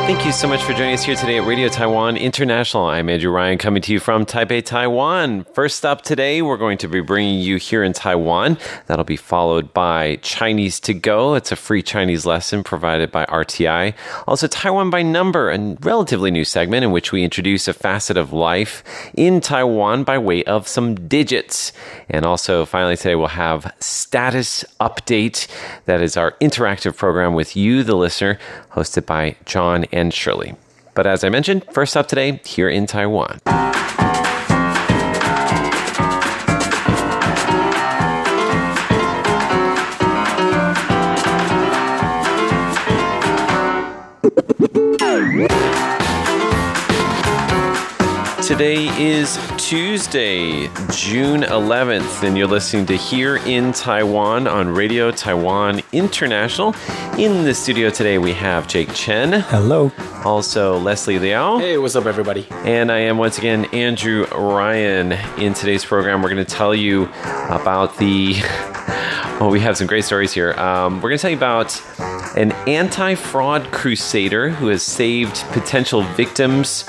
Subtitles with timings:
[0.05, 2.87] Thank you so much for joining us here today at Radio Taiwan International.
[2.87, 5.45] I'm Andrew Ryan coming to you from Taipei, Taiwan.
[5.55, 8.59] First up today, we're going to be bringing you here in Taiwan.
[8.89, 11.35] That'll be followed by Chinese to Go.
[11.35, 13.95] It's a free Chinese lesson provided by RTI.
[14.27, 18.33] Also, Taiwan by Number, a relatively new segment in which we introduce a facet of
[18.33, 18.83] life
[19.15, 21.73] in Taiwan by way of some digits.
[22.11, 25.47] And also, finally, today we'll have Status Update.
[25.85, 28.39] That is our interactive program with you, the listener,
[28.73, 30.55] hosted by John and Shirley.
[30.95, 33.41] But as I mentioned, first up today, here in Taiwan.
[48.53, 55.81] Today is Tuesday, June 11th, and you're listening to Here in Taiwan on Radio Taiwan
[55.93, 56.75] International.
[57.17, 59.41] In the studio today, we have Jake Chen.
[59.41, 59.91] Hello.
[60.23, 61.61] Also, Leslie Liao.
[61.61, 62.47] Hey, what's up, everybody?
[62.51, 65.13] And I am once again Andrew Ryan.
[65.41, 67.05] In today's program, we're going to tell you
[67.49, 68.35] about the.
[69.41, 70.53] Well, we have some great stories here.
[70.53, 71.83] Um, we're going to tell you about
[72.37, 76.85] an anti fraud crusader who has saved potential victims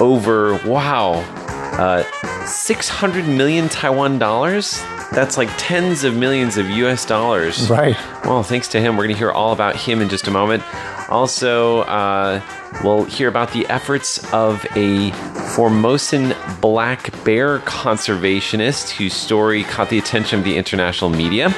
[0.00, 1.14] over, wow,
[1.78, 2.04] uh,
[2.46, 4.82] 600 million Taiwan dollars.
[5.12, 7.70] That's like tens of millions of US dollars.
[7.70, 7.96] Right.
[8.24, 8.96] Well, thanks to him.
[8.96, 10.62] We're going to hear all about him in just a moment.
[11.08, 12.40] Also, uh,
[12.82, 15.10] we'll hear about the efforts of a
[15.54, 21.54] Formosan black bear conservationist whose story caught the attention of the international media.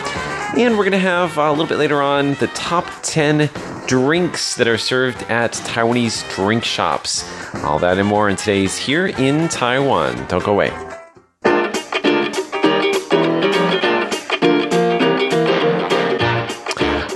[0.56, 3.50] And we're going to have uh, a little bit later on the top 10
[3.86, 7.24] drinks that are served at Taiwanese drink shops.
[7.64, 10.26] All that and more in today's Here in Taiwan.
[10.28, 10.70] Don't go away.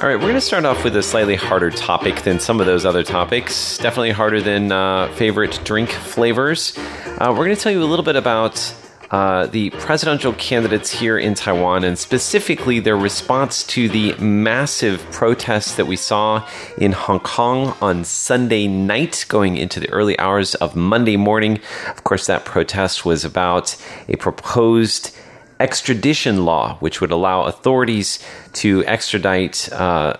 [0.03, 2.67] All right, we're going to start off with a slightly harder topic than some of
[2.67, 3.79] those other topics.
[3.79, 6.77] Definitely harder than uh, favorite drink flavors.
[6.77, 8.75] Uh, we're going to tell you a little bit about
[9.13, 15.75] uh, the presidential candidates here in Taiwan and specifically their response to the massive protests
[15.75, 20.75] that we saw in Hong Kong on Sunday night, going into the early hours of
[20.75, 21.61] Monday morning.
[21.89, 23.77] Of course, that protest was about
[24.09, 25.15] a proposed
[25.63, 28.19] extradition law, which would allow authorities
[28.55, 30.15] to extradite, uh,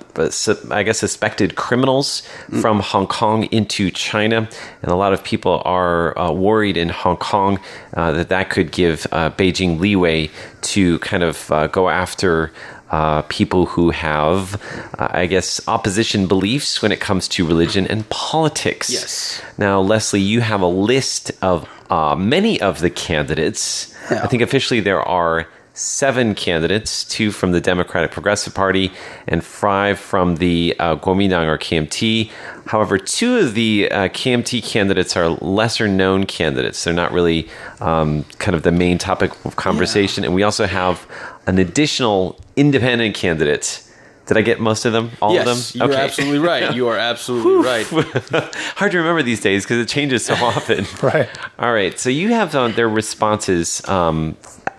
[0.71, 2.61] I guess, suspected criminals mm.
[2.63, 4.49] from Hong Kong into China.
[4.83, 7.59] And a lot of people are uh, worried in Hong Kong
[7.95, 10.31] uh, that that could give uh, Beijing leeway
[10.73, 12.53] to kind of uh, go after.
[12.93, 14.61] Uh, people who have,
[14.99, 18.91] uh, I guess, opposition beliefs when it comes to religion and politics.
[18.91, 19.41] Yes.
[19.57, 23.95] Now, Leslie, you have a list of uh, many of the candidates.
[24.11, 24.23] Yeah.
[24.25, 28.91] I think officially there are seven candidates two from the Democratic Progressive Party
[29.27, 32.31] and five from the uh, Kuomintang or KMT.
[32.67, 36.83] However, two of the uh, KMT candidates are lesser known candidates.
[36.83, 37.49] They're not really
[37.81, 40.25] um, kind of the main topic of conversation.
[40.25, 40.29] Yeah.
[40.29, 41.07] And we also have
[41.47, 43.87] an additional independent candidate.
[44.33, 45.11] Did I get most of them?
[45.21, 45.79] All yes, of them?
[45.79, 46.05] You're okay.
[46.05, 46.75] absolutely right.
[46.75, 47.87] You are absolutely right.
[48.77, 50.87] Hard to remember these days because it changes so often.
[51.03, 51.29] right.
[51.59, 51.99] All right.
[51.99, 54.35] So you have uh, their responses um,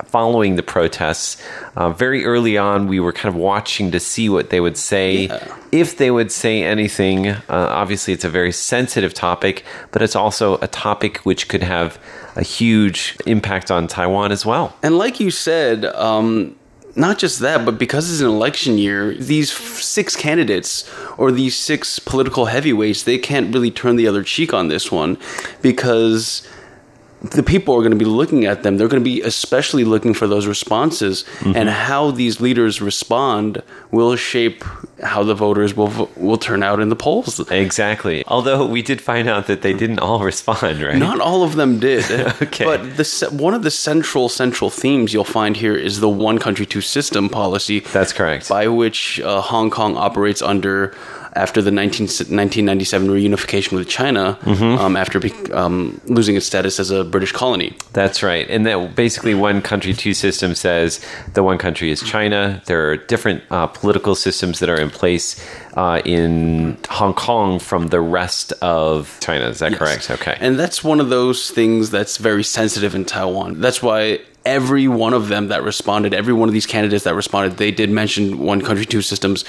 [0.06, 1.40] following the protests.
[1.76, 5.26] Uh, very early on, we were kind of watching to see what they would say,
[5.26, 5.56] yeah.
[5.70, 7.28] if they would say anything.
[7.28, 9.62] Uh, obviously, it's a very sensitive topic,
[9.92, 11.96] but it's also a topic which could have
[12.34, 14.76] a huge impact on Taiwan as well.
[14.82, 16.56] And like you said, um,
[16.96, 20.88] not just that, but because it's an election year, these six candidates
[21.18, 25.18] or these six political heavyweights, they can't really turn the other cheek on this one
[25.60, 26.46] because
[27.30, 28.76] the people are going to be looking at them.
[28.76, 31.56] They're going to be especially looking for those responses, mm-hmm.
[31.56, 34.62] and how these leaders respond will shape
[35.02, 37.40] how the voters will will turn out in the polls.
[37.50, 38.24] Exactly.
[38.26, 40.96] Although we did find out that they didn't all respond, right?
[40.96, 42.04] Not all of them did.
[42.42, 42.64] okay.
[42.64, 46.66] But the one of the central central themes you'll find here is the one country
[46.66, 47.80] two system policy.
[47.80, 48.48] That's correct.
[48.48, 50.94] By which uh, Hong Kong operates under
[51.36, 54.78] after the 19, 1997 reunification with China mm-hmm.
[54.78, 55.20] um, after
[55.54, 57.76] um, losing its status as a British colony.
[57.92, 58.48] That's right.
[58.48, 62.62] And that basically one country, two systems says the one country is China.
[62.66, 65.42] There are different uh, political systems that are in place
[65.74, 69.48] uh, in Hong Kong from the rest of China.
[69.48, 69.78] Is that yes.
[69.78, 70.10] correct?
[70.10, 70.36] Okay.
[70.40, 73.60] And that's one of those things that's very sensitive in Taiwan.
[73.60, 77.56] That's why every one of them that responded, every one of these candidates that responded,
[77.56, 79.44] they did mention one country, two systems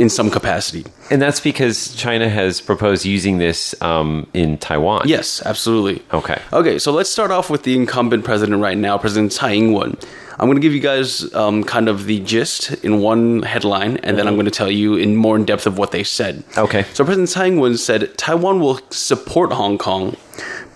[0.00, 0.84] in some capacity.
[1.10, 5.06] And that's because China has proposed using this um, in Taiwan.
[5.06, 6.02] Yes, absolutely.
[6.12, 6.40] Okay.
[6.52, 9.96] Okay, so let's start off with the incumbent president right now, President Tsai Ing-wen.
[10.38, 14.16] I'm going to give you guys um, kind of the gist in one headline, and
[14.16, 16.42] then I'm going to tell you in more in depth of what they said.
[16.56, 16.84] Okay.
[16.94, 20.16] So President Tsai Ing-wen said Taiwan will support Hong Kong,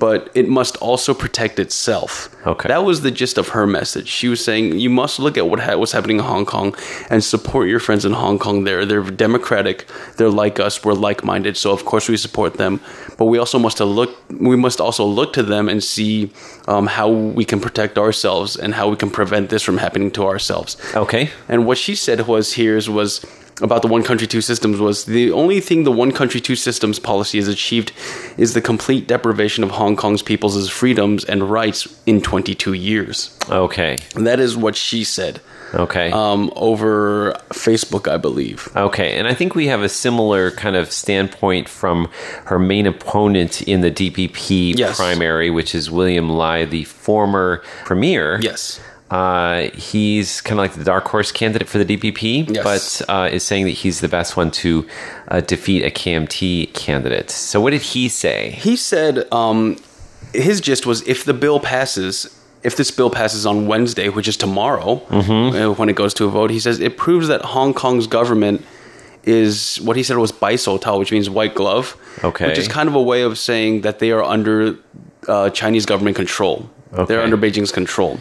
[0.05, 2.29] but it must also protect itself.
[2.47, 2.69] Okay.
[2.69, 4.07] That was the gist of her message.
[4.07, 6.77] She was saying you must look at what ha- what's happening in Hong Kong
[7.09, 8.65] and support your friends in Hong Kong.
[8.65, 9.87] There, they're democratic.
[10.19, 10.85] They're like us.
[10.85, 11.57] We're like-minded.
[11.57, 12.81] So of course we support them.
[13.17, 14.11] But we also must look.
[14.51, 16.31] We must also look to them and see
[16.69, 20.27] um, how we can protect ourselves and how we can prevent this from happening to
[20.27, 20.77] ourselves.
[20.95, 21.31] Okay.
[21.49, 23.25] And what she said was here is was
[23.63, 26.99] about the one country two systems was the only thing the one country two systems
[26.99, 27.93] policy has achieved
[28.37, 33.37] is the complete deprivation of Hong Kong's people's freedoms and rights in 22 years.
[33.49, 33.97] Okay.
[34.17, 35.41] And that is what she said
[35.73, 36.11] Okay.
[36.13, 38.69] um, over Facebook, I believe.
[38.77, 42.09] Okay, and I think we have a similar kind of standpoint from
[42.47, 44.97] her main opponent in the DPP Yes.
[44.97, 48.39] primary, which is William Lai, the former premier.
[48.41, 48.81] Yes.
[49.11, 53.03] Uh, he's kind of like the dark horse candidate for the DPP, Yes.
[53.07, 54.87] but uh, is saying that he's the best one to
[55.29, 57.31] uh, defeat a KMT candidate.
[57.31, 58.51] So, what did he say?
[58.59, 59.77] He said um,
[60.33, 62.27] his gist was if the bill passes,
[62.63, 66.29] if this bill passes on Wednesday, which is tomorrow, uh, when it goes to a
[66.31, 68.65] vote, he says it proves that Hong Kong's government
[69.25, 71.97] is what he said was Baisou Tao, which means white glove.
[72.25, 72.47] Okay.
[72.49, 74.77] Which is kind of a way of saying that they are under
[75.29, 76.69] uh, Chinese government control.
[76.95, 77.05] Okay.
[77.07, 78.21] They're under Beijing's control.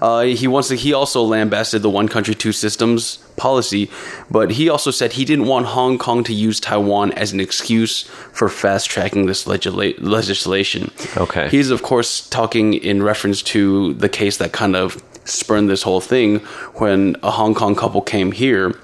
[0.00, 0.76] Uh, he wants to.
[0.76, 3.90] He also lambasted the one country two systems policy,
[4.30, 8.02] but he also said he didn't want Hong Kong to use Taiwan as an excuse
[8.32, 10.90] for fast tracking this legisla- legislation.
[11.16, 11.48] Okay.
[11.48, 16.00] He's of course talking in reference to the case that kind of spurned this whole
[16.00, 16.38] thing
[16.74, 18.74] when a Hong Kong couple came here.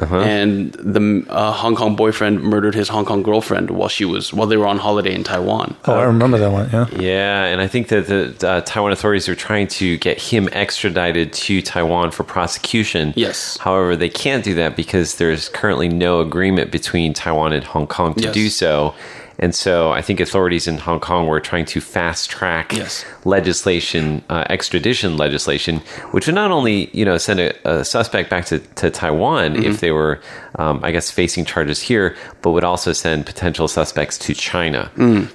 [0.00, 0.20] Uh-huh.
[0.20, 4.46] And the uh, Hong Kong boyfriend murdered his Hong Kong girlfriend while she was while
[4.46, 5.76] they were on holiday in Taiwan.
[5.84, 6.70] Oh, I remember that one.
[6.72, 6.86] Yeah.
[6.98, 11.34] Yeah, and I think that the uh, Taiwan authorities are trying to get him extradited
[11.34, 13.12] to Taiwan for prosecution.
[13.16, 13.58] Yes.
[13.58, 18.14] However, they can't do that because there's currently no agreement between Taiwan and Hong Kong
[18.14, 18.34] to Yes.
[18.34, 18.94] do so.
[19.38, 23.04] And so I think authorities in Hong Kong were trying to fast track Yes.
[23.24, 25.78] legislation, uh, extradition legislation,
[26.12, 29.64] which would not only, you know, send a, a suspect back to, to Taiwan Mm-hmm.
[29.64, 30.20] if they were,
[30.56, 34.90] um, I guess, facing charges here, but would also send potential suspects to China.
[34.96, 35.30] Mm.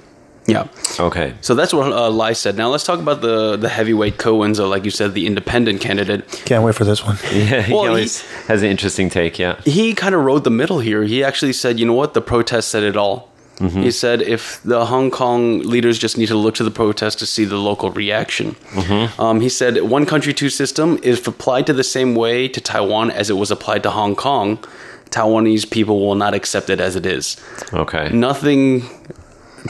[0.46, 0.66] Yeah.
[0.98, 1.34] Okay.
[1.42, 2.56] So that's what uh, Lai said.
[2.56, 5.82] Now let's talk about the the heavyweight Ko Wen-je's, or like you said, the independent
[5.82, 6.26] candidate.
[6.46, 7.18] Can't wait for this one.
[7.32, 8.08] Yeah, he Well, he-
[8.48, 9.38] has an interesting take.
[9.38, 9.60] Yeah.
[9.66, 11.02] He kind of rode the middle here.
[11.02, 13.28] He actually said, you know what, the protest said it all.
[13.58, 17.26] He said if the Hong Kong leaders just need to look to the protest to
[17.26, 18.54] see the local reaction.
[19.18, 23.10] Um, he said one country, two system, if applied to the same way to Taiwan
[23.10, 24.58] as it was applied to Hong Kong,
[25.10, 27.36] Taiwanese people will not accept it as it is.
[27.72, 28.10] Okay.
[28.10, 28.82] Nothing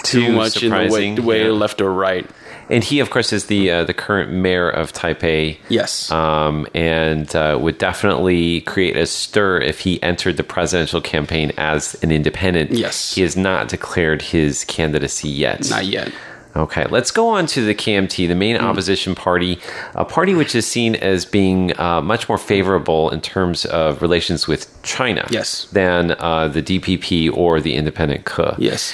[0.05, 1.51] too, Too much in the way, way yeah.
[1.51, 2.29] left or right.
[2.71, 5.57] And he, of course, is the uh, the current mayor of Taipei.
[5.69, 6.11] Yes.
[6.13, 11.95] Um, and uh, would definitely create a stir if he entered the presidential campaign as
[12.03, 12.73] an independent.
[12.73, 13.15] Yes.
[13.15, 15.69] He has not declared his candidacy yet.
[15.71, 16.13] Not yet.
[16.57, 19.61] Okay, let's go on to the KMT, the main opposition party,
[19.95, 24.49] a party which is seen as being uh, much more favorable in terms of relations
[24.49, 25.67] with China Yes.
[25.67, 28.57] than uh, the DPP or the independent Ke.
[28.59, 28.93] Yes.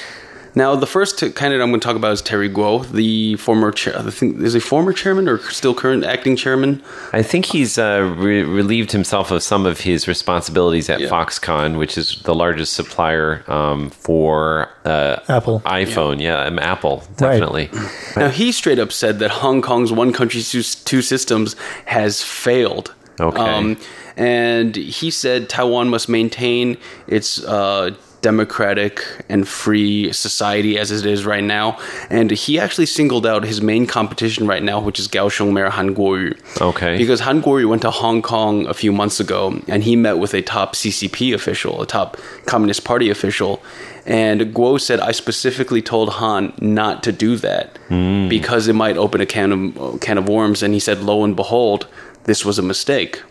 [0.57, 3.73] Now, the first t- candidate I'm going to talk about is Terry Gou, the former
[3.73, 3.99] chair.
[3.99, 6.81] I think is he former chairman or still current acting chairman?
[7.13, 11.09] I think he's uh, re- relieved himself of some of his responsibilities at Yeah.
[11.09, 15.61] Foxconn, which is the largest supplier um, for uh, Apple.
[15.67, 16.21] iPhone.
[16.21, 17.69] Yeah, um, Apple, definitely.
[18.17, 21.57] Now, he straight up said that Hong Kong's one country, two, two systems
[21.87, 22.95] has failed.
[23.19, 23.77] Um, Okay.
[24.17, 27.91] and he said Taiwan must maintain its uh,
[28.25, 31.79] democratic and free society as it is right now.
[32.09, 35.95] And he actually singled out his main competition right now, which is Kaohsiung Mayor Han
[35.95, 36.35] Kuo-yu.
[36.59, 36.97] Okay.
[36.97, 40.33] Because Han Kuo-yu went to Hong Kong a few months ago, and he met with
[40.33, 42.17] a top CCP official, a top
[42.47, 43.63] Communist Party official.
[44.07, 48.29] And Gou said, I specifically told Han not to do that hmm.
[48.29, 50.63] because it might open a can of, can of worms.
[50.63, 51.87] And he said, lo and behold,
[52.25, 53.23] this was a mistake.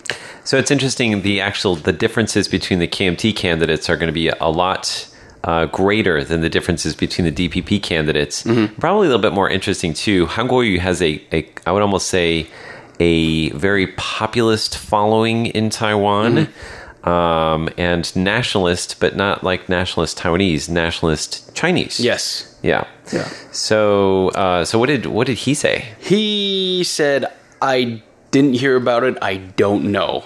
[0.43, 1.21] So it's interesting.
[1.21, 5.09] The actual the differences between the KMT candidates are going to be a lot
[5.43, 8.43] uh, greater than the differences between the DPP candidates.
[8.43, 8.79] Mm-hmm.
[8.79, 10.25] Probably a little bit more interesting too.
[10.27, 12.47] Han Kuo-yu has a, a I would almost say
[12.99, 16.35] a very populist following in Taiwan.
[16.35, 16.79] Mm-hmm.
[17.03, 21.99] Um, and nationalist, but not like nationalist Taiwanese, nationalist Chinese.
[21.99, 22.57] Yes.
[22.61, 23.27] yeah, Yeah.
[23.51, 25.83] So, uh, so what did what did he say?
[25.99, 27.25] He said,
[27.61, 28.01] I
[28.33, 29.15] didn't hear about it.
[29.21, 30.25] I don't know.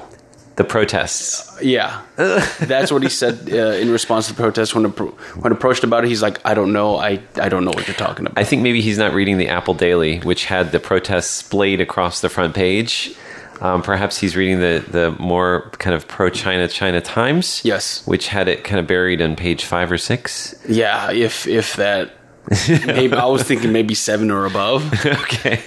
[0.57, 1.45] the protests.
[1.61, 4.73] Yeah, that's what he said uh, in response to the protest.
[4.73, 6.95] When appro- when approached about it, he's like, "I don't know.
[6.97, 9.49] I I don't know what you're talking about." I think maybe he's not reading the
[9.49, 13.13] Apple Daily, which had the protests splayed across the front page.
[13.61, 17.61] Um, perhaps he's reading the, the more kind of pro China China Times.
[17.63, 18.05] Yes.
[18.07, 20.55] Which had it kind of buried on page five or six.
[20.67, 22.11] yeah, if if that.
[22.85, 24.81] maybe I was thinking maybe seven or above.
[25.23, 25.59] okay.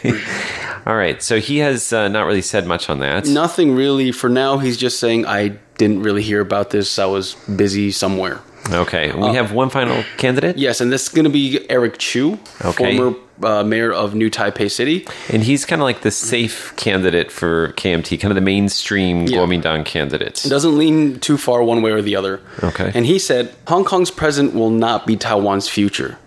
[0.87, 1.22] All right.
[1.22, 3.26] So he has uh, not really said much on that.
[3.26, 4.58] Nothing really for now.
[4.58, 6.99] He's just saying I didn't really hear about this.
[6.99, 8.40] I was busy somewhere.
[8.70, 9.10] Okay.
[9.12, 10.58] We have one final candidate.
[10.58, 12.96] Yes, and this is going to be Eric Chu, Okay.
[12.96, 15.06] former uh, mayor of New Taipei City.
[15.30, 19.38] And he's kind of like the safe candidate for KMT, kind of the mainstream Yeah.
[19.38, 20.44] Kuomintang candidate.
[20.46, 22.40] Doesn't lean too far one way or the other.
[22.62, 22.92] Okay.
[22.94, 26.18] And he said Hong Kong's present will not be Taiwan's future.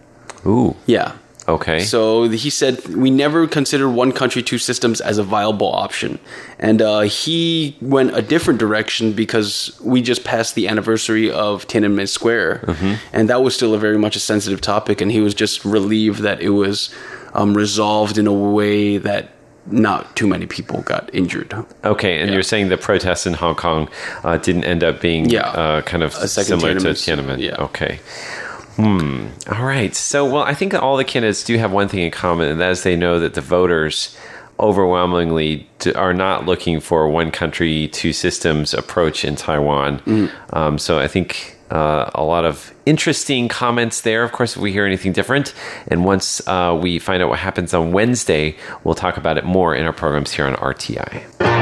[0.46, 0.76] Ooh.
[0.88, 1.14] Yeah.
[1.48, 1.82] Okay.
[1.82, 6.20] So he said we never considered one country, two systems as a viable option,
[6.58, 12.08] and uh, he went a different direction because we just passed the anniversary of Tiananmen
[12.08, 12.64] Square,
[13.12, 16.20] and that was still a very much a sensitive topic, and he was just relieved
[16.20, 16.90] that it was
[17.34, 19.30] um, resolved in a way that
[19.66, 21.54] not too many people got injured.
[21.86, 22.34] Okay, and Yeah.
[22.36, 23.90] you're saying the protests in Hong Kong
[24.24, 25.48] uh, didn't end up being Yeah.
[25.48, 27.40] uh, kind of similar to Tiananmen, Tiananmen.
[27.40, 27.56] yeah.
[27.64, 28.00] Okay.
[28.76, 29.28] Hmm.
[29.52, 29.96] All right.
[29.96, 32.72] So, well, I think all the candidates do have one thing in common, and that
[32.72, 34.18] is they know that the voters
[34.60, 40.00] overwhelmingly are not looking for one country, two systems approach in Taiwan.
[40.00, 40.56] Mm-hmm.
[40.56, 44.24] Um, so, I think uh, a lot of interesting comments there.
[44.24, 45.54] Of course, if we hear anything different,
[45.88, 49.76] and once uh, we find out what happens on Wednesday, we'll talk about it more
[49.76, 51.53] in our programs here on RTI.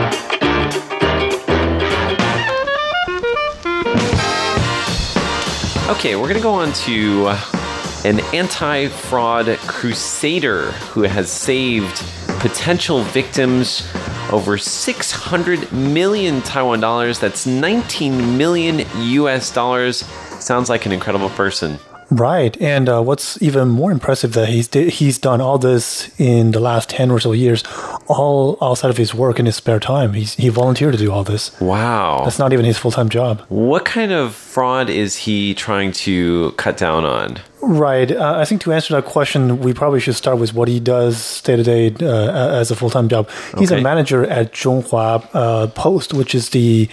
[5.92, 12.02] Okay, we're going to go on to uh, an anti fraud crusader who has saved
[12.40, 13.86] potential victims
[14.32, 17.20] over 600 million Taiwan dollars.
[17.20, 20.06] That's 19 million US dollars.
[20.40, 21.78] Sounds like an incredible person.
[22.14, 26.52] Right, and uh, what's even more impressive that he's di- he's done all this in
[26.52, 27.64] the last ten or so years,
[28.08, 30.12] all outside of his work in his spare time.
[30.12, 31.58] He's he volunteered to do all this.
[31.62, 32.22] Wow.
[32.26, 33.42] That's not even his full time job.
[33.48, 37.38] What kind of fraud is he trying to cut down on?
[37.62, 38.12] Right.
[38.12, 41.42] Uh, I think to answer that question, we probably should start with what he does
[41.44, 43.30] day to day as a full time job.
[43.58, 43.80] He's Okay.
[43.80, 46.90] a manager at Chunghwa uh, Post, which is the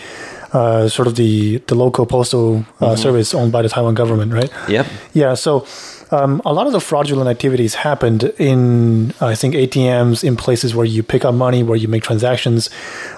[0.53, 4.51] uh, sort of the the local postal uh, service owned by the Taiwan government, right?
[4.69, 4.87] Yep.
[5.13, 5.35] Yeah.
[5.35, 5.67] So.
[6.11, 10.87] Um, a lot of the fraudulent activities happened in, I think, ATMs in places where
[10.87, 12.71] you pick up money, where you make transactions.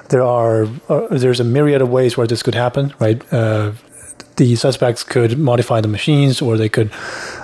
[0.08, 3.22] There are uh, there's a myriad of ways where this could happen, right?
[4.40, 6.90] Uh, the suspects could modify the machines, or they could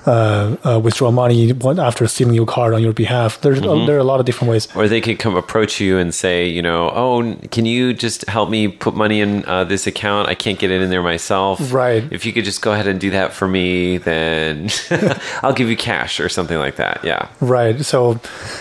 [0.07, 3.41] uh, uh, withdraw money after stealing your card on your behalf.
[3.41, 4.69] There's there are a lot of different ways.
[4.75, 8.49] Or they could come approach you and say, you know, oh, can you just help
[8.49, 10.29] me put money in uh, this account?
[10.29, 11.73] I can't get it in there myself.
[11.73, 12.05] Right.
[12.11, 14.71] If you could just go ahead and do that for me, then
[15.43, 17.01] I'll give you cash or something like that.
[17.05, 17.29] Yeah.
[17.41, 17.85] Right.
[17.85, 18.19] So,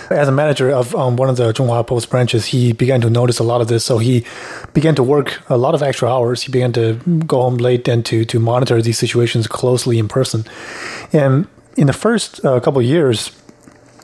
[0.10, 3.40] as a manager of um, one of the Chunghwa Post branches, he began to notice
[3.40, 3.86] a lot of this.
[3.86, 4.26] So he
[4.74, 6.44] began to work a lot of extra hours.
[6.44, 10.46] He began to go home late and to to monitor these situations closely in person.
[11.14, 13.32] And in the first uh, couple of years,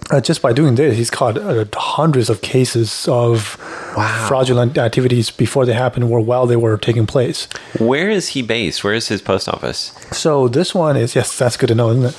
[0.09, 3.57] uh, just by doing this, he's caught uh, hundreds of cases of
[3.95, 4.25] Wow.
[4.27, 7.47] fraudulent activities before they happened or while they were taking place.
[7.79, 8.83] Where is he based?
[8.83, 9.91] Where is his post office?
[10.11, 12.17] So this one is yes, that's good to know, isn't it?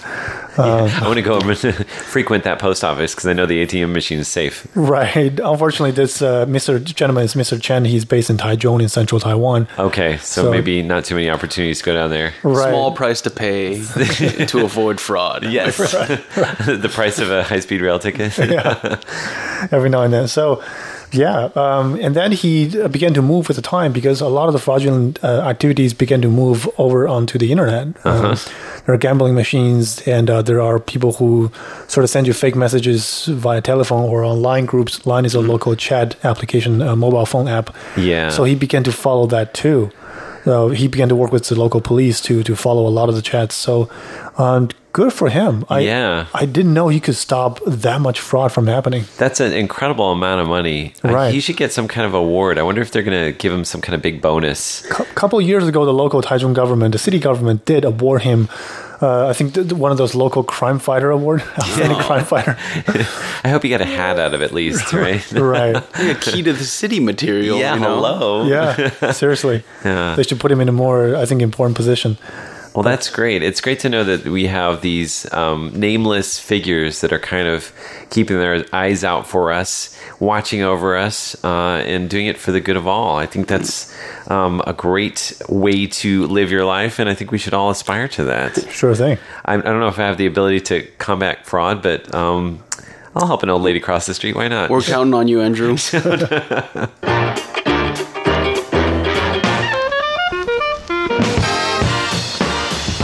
[0.58, 3.92] I want to go over and frequent that post office because I know the ATM
[3.94, 4.66] machine is safe.
[4.74, 5.40] Right.
[5.42, 6.82] Unfortunately, this uh, Mr.
[6.84, 7.58] gentleman is Mr.
[7.60, 7.86] Chen.
[7.86, 9.66] He's based in Taichung in central Taiwan.
[9.78, 12.34] Okay, so, So- maybe not too many opportunities to go down there.
[12.42, 12.68] Right.
[12.68, 13.80] Small price to pay
[14.46, 15.44] to avoid fraud.
[15.44, 18.36] Yes, the price of a high-speed rail ticket.
[18.36, 19.00] yeah.
[19.70, 20.28] every now and then.
[20.28, 20.62] So,
[21.12, 24.52] yeah, um, and then he began to move with the time because a lot of
[24.52, 27.88] the fraudulent uh, activities began to move over onto the internet.
[28.04, 28.36] Um,
[28.86, 31.50] there are gambling machines, and uh, there are people who
[31.86, 35.06] sort of send you fake messages via telephone or online groups.
[35.06, 37.74] Line is a local chat application, a mobile phone app.
[37.96, 38.30] Yeah.
[38.30, 39.90] So he began to follow that too.
[40.44, 43.14] So he began to work with the local police to to follow a lot of
[43.14, 43.54] the chats.
[43.54, 43.88] So,
[44.38, 45.64] um, good for him.
[45.68, 46.26] I, Yeah.
[46.34, 49.04] I didn't know he could stop that much fraud from happening.
[49.18, 50.94] That's an incredible amount of money.
[51.02, 51.32] Right.
[51.32, 52.58] he should get some kind of award.
[52.58, 54.84] I wonder if they're going to give him some kind of big bonus.
[54.90, 58.48] A couple of years ago, the local Taichung government, the city government, did award him.
[59.00, 62.56] Uh, I think th- th- one of those local crime fighter award, outstanding crime fighter.
[63.44, 65.28] I hope he got a hat out of it at least, right?
[65.32, 65.74] right?
[65.98, 67.58] A key to the city material.
[67.58, 67.94] yeah, you know?
[67.96, 68.44] hello.
[68.46, 69.64] Yeah, seriously.
[69.84, 70.14] Yeah.
[70.14, 72.16] They should put him in a more, I think, important position.
[72.74, 73.42] Well, that's great.
[73.42, 77.70] It's great to know that we have these um, nameless figures that are kind of
[78.08, 82.60] keeping their eyes out for us, watching over us, uh, and doing it for the
[82.60, 83.18] good of all.
[83.18, 83.94] I think that's
[84.30, 88.08] um, a great way to live your life, and I think we should all aspire
[88.08, 88.70] to that.
[88.70, 89.18] Sure thing.
[89.44, 92.62] I, I don't know if I have the ability to combat fraud, but um,
[93.14, 94.34] I'll help an old lady cross the street.
[94.34, 94.70] Why not?
[94.70, 95.76] We're counting on you, Andrew.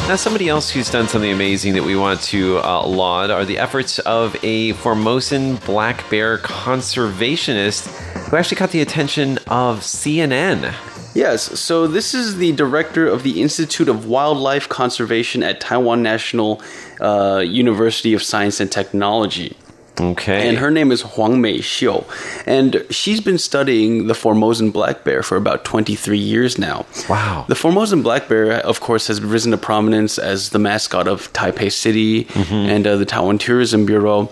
[0.09, 3.59] Now, somebody else who's done something amazing that we want to uh, laud are the
[3.59, 7.89] efforts of a Formosan black bear conservationist
[8.31, 10.75] who actually caught the attention of CNN.
[11.15, 16.63] Yes, so this is the director of the Institute of Wildlife Conservation at Taiwan National
[17.03, 19.59] uh, University of Science and Technology.
[20.01, 20.49] Okay.
[20.49, 22.05] And her name is Huang Mei Xiu.
[22.47, 26.87] And she's been studying the Formosan black bear for about 23 years now.
[27.09, 27.45] Wow.
[27.49, 31.71] The Formosan black bear, of course, has risen to prominence as the mascot of Taipei
[31.73, 34.31] City and uh, the Taiwan Tourism Bureau.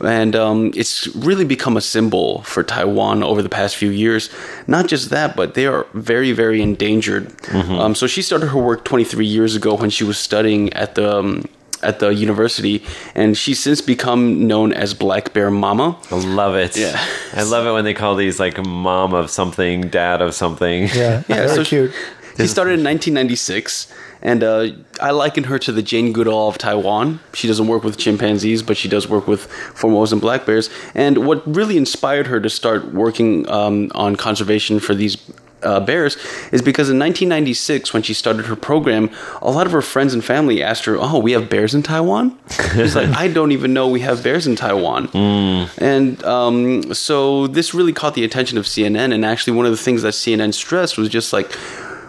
[0.00, 4.30] And um, it's really become a symbol for Taiwan over the past few years.
[4.66, 7.32] Not just that, but they are very, very endangered.
[7.54, 11.18] Um, so she started her work 23 years ago when she was studying at the.
[11.18, 11.48] Um,
[11.84, 12.82] at the university,
[13.14, 15.98] and she's since become known as Black Bear Mama.
[16.10, 16.76] I love it.
[16.76, 16.98] Yeah.
[17.34, 20.88] I love it when they call these like mom of something, dad of something.
[20.94, 21.92] Yeah, Yeah, so- cute.
[22.36, 27.20] He started in 1996, and uh, I liken her to the Jane Goodall of Taiwan.
[27.32, 30.68] She doesn't work with chimpanzees, but she does work with Formosan black bears.
[30.96, 35.16] And what really inspired her to start working um, on conservation for these
[35.64, 36.16] uh, bears
[36.52, 39.10] is because in 1996, when she started her program,
[39.42, 42.38] a lot of her friends and family asked her, "Oh, we have bears in Taiwan."
[42.74, 45.08] She's like, "I don't even know we have bears in Taiwan."
[45.78, 49.12] And um, so this really caught the attention of CNN.
[49.14, 51.50] And actually, one of the things that CNN stressed was just like,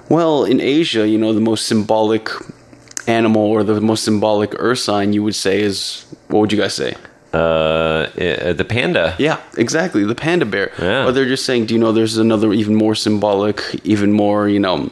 [0.10, 2.30] well, in Asia, you know, the most symbolic
[3.08, 6.74] animal or the most symbolic earth sign you would say is what would you guys
[6.74, 6.96] say?
[7.36, 9.16] Uh, uh, the panda.
[9.20, 10.72] Yeah, exactly, the panda bear.
[10.80, 11.06] Yeah.
[11.06, 14.60] Or they're just saying, do you know there's another even more symbolic, even more, you
[14.60, 14.90] know,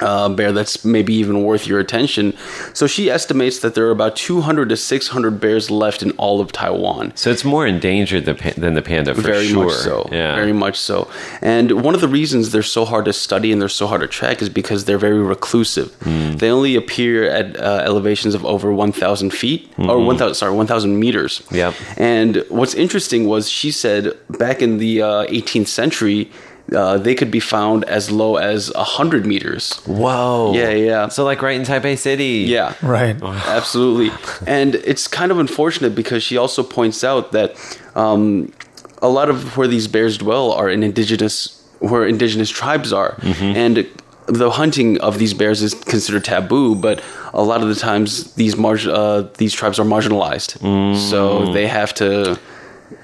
[0.00, 2.36] uh, bear that's maybe even worth your attention.
[2.72, 6.52] So she estimates that there are about 200 to 600 bears left in all of
[6.52, 7.12] Taiwan.
[7.16, 9.66] So it's more endangered than, than the panda for very sure.
[9.66, 10.08] much so.
[10.10, 10.34] Yeah.
[10.34, 11.08] Very much so.
[11.40, 14.08] And one of the reasons they're so hard to study and they're so hard to
[14.08, 15.94] track is because they're very reclusive.
[16.02, 16.32] Hmm.
[16.36, 21.38] They only appear at uh, elevations of over 1,000 feet or 1,000 sorry 1,000 meters.
[21.38, 21.54] Hmm.
[21.54, 21.74] Yep.
[21.96, 26.30] And what's interesting was she said back in the uh, 18th century.
[26.72, 29.74] Uh, they could be found as low as 100 meters.
[29.86, 30.52] Whoa.
[30.54, 31.08] Yeah, yeah.
[31.08, 32.46] So like right in Taipei City.
[32.48, 32.74] Yeah.
[32.82, 33.20] Right.
[33.22, 34.10] Absolutely.
[34.46, 37.54] and it's kind of unfortunate because she also points out that
[37.94, 38.50] um,
[39.02, 43.18] a lot of where these bears dwell are in indigenous, where indigenous tribes are.
[43.22, 43.86] And
[44.26, 47.02] the hunting of these bears is considered taboo, but
[47.34, 50.56] a lot of the times these marg- uh, these tribes are marginalized.
[51.10, 52.38] So they have to,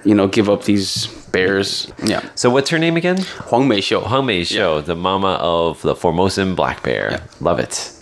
[0.02, 1.90] you know, give up these bears.
[2.04, 2.28] Yeah.
[2.34, 3.18] So what's her name again?
[3.48, 4.00] Huang Mei Xiu.
[4.02, 7.10] Hong Mei Shou, the mama of the Formosan black bear.
[7.12, 7.20] Yeah.
[7.40, 7.96] Love it.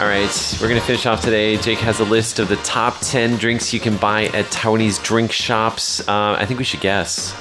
[0.00, 1.58] All right, we're going to finish off today.
[1.58, 5.30] Jake has a list of the top 10 drinks you can buy at Taiwanese drink
[5.30, 6.00] shops.
[6.08, 7.34] Uh, I think we should guess.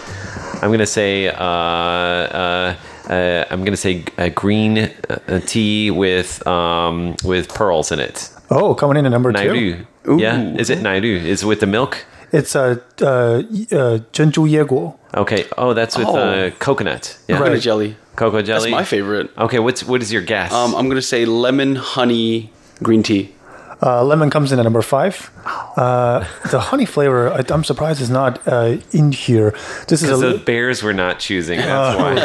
[0.55, 2.75] I'm going to say, uh, uh,
[3.07, 8.29] uh, I'm going to say a green uh, tea with um, with pearls in it.
[8.51, 9.85] Oh, coming in at number Nairu.
[10.03, 10.12] two.
[10.12, 10.19] Ooh.
[10.19, 11.23] Yeah, is it Nairu?
[11.23, 12.05] Is it with the milk?
[12.31, 14.97] It's a uh, uh, uh Yeguo.
[15.15, 15.45] Okay.
[15.57, 16.17] Oh, that's with uh, oh.
[16.17, 17.17] Uh, coconut.
[17.27, 17.38] Yeah.
[17.38, 17.95] Coconut jelly.
[18.15, 18.71] Cocoa jelly.
[18.71, 19.31] That's my favorite.
[19.38, 19.59] Okay.
[19.59, 20.53] What's what is your guess?
[20.53, 22.51] Um, I'm gonna say lemon honey
[22.83, 23.33] green tea.
[23.81, 25.31] Uh, lemon comes in at number five.
[25.77, 26.19] Uh,
[26.51, 29.55] the honey flavor, I, I'm surprised is not uh, in here.
[29.87, 30.33] This is a.
[30.33, 31.59] The bears were not choosing.
[31.59, 32.23] That's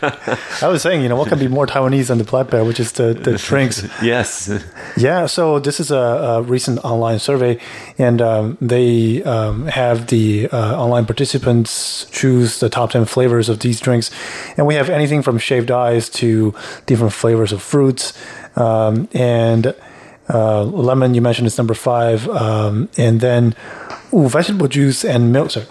[0.00, 0.38] why.
[0.62, 2.78] I was saying, you know, what can be more Taiwanese than the black bear, which
[2.78, 3.88] is the, the drinks.
[4.02, 4.50] Yes.
[4.98, 7.58] Yeah, so this is a, a recent online survey,
[7.96, 13.60] and um, they um, have the uh, online participants choose the top 10 flavors of
[13.60, 14.10] these drinks.
[14.58, 18.12] And we have anything from shaved ice to different flavors of fruits.
[18.56, 19.74] Um, and
[20.28, 22.28] uh, lemon, you mentioned, is number five.
[22.28, 23.54] Um, and then
[24.12, 25.50] ooh, vegetable juice and milk.
[25.50, 25.66] Sorry.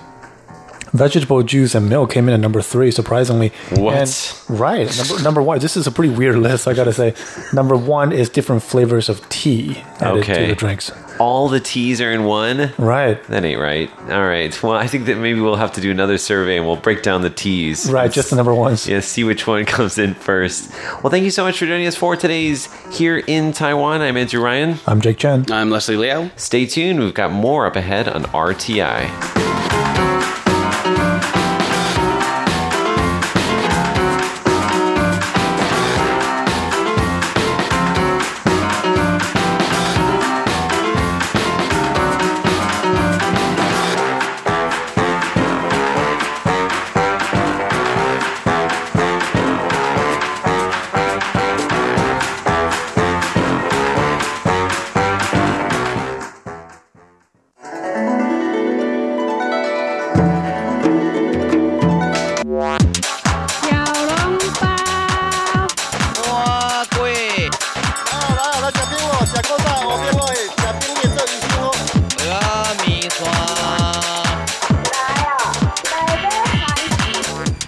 [0.95, 3.51] Vegetable juice and milk came in at number three, surprisingly.
[3.71, 3.95] What?
[3.97, 4.97] And- right.
[4.97, 7.13] Number, number one, this is a pretty weird list, I gotta say.
[7.53, 10.41] Number one is different flavors of tea added Okay.
[10.41, 10.91] to the drinks.
[11.19, 12.73] All the teas are in one.
[12.77, 13.21] Right.
[13.25, 13.89] That ain't right.
[14.09, 14.61] All right.
[14.63, 17.21] Well, I think that maybe we'll have to do another survey and we'll break down
[17.21, 17.89] the teas.
[17.89, 18.87] Right, just the number ones.
[18.87, 20.71] Yeah, see which one comes in first.
[21.03, 24.01] Well, thank you so much for joining us for today's Here in Taiwan.
[24.01, 24.77] I'm Andrew Ryan.
[24.87, 25.45] I'm Jake Chen.
[25.51, 26.29] I'm Leslie Liao.
[26.35, 26.99] Stay tuned.
[26.99, 29.74] We've got more up ahead on RTI.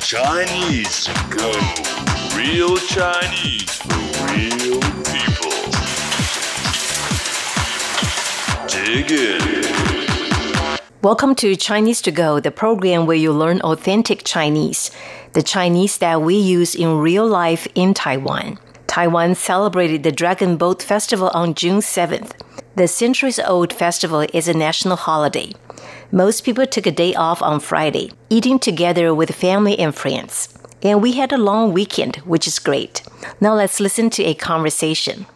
[0.07, 1.51] Chinese go.
[2.33, 3.99] Real Chinese for
[4.31, 5.51] real people.
[8.69, 10.79] Dig in.
[11.01, 14.91] Welcome to Chinese to Go, the program where you learn authentic Chinese,
[15.33, 18.59] the Chinese that we use in real life in Taiwan.
[18.87, 22.31] Taiwan celebrated the Dragon Boat Festival on June 7th.
[22.77, 25.51] The centuries old festival is a national holiday
[26.10, 30.48] Most people took a day off on Friday, eating together with family and friends.
[30.82, 33.02] And we had a long weekend, which is great.
[33.38, 35.26] Now let's listen to a conversation.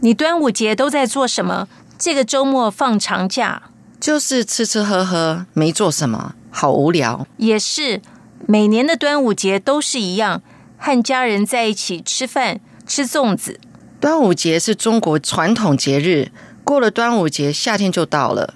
[0.00, 1.66] 你端午节都在做什么？
[1.98, 3.62] 这个周末放长假，
[3.98, 7.26] 就是吃吃喝喝，没做什么，好无聊。
[7.38, 8.02] 也是
[8.46, 10.42] 每年的端午节都是一样，
[10.76, 13.58] 和家人在一起吃饭、吃粽子。
[13.99, 16.31] 端午节是中国传统节日，
[16.63, 18.53] 过了端午节，夏天就到了。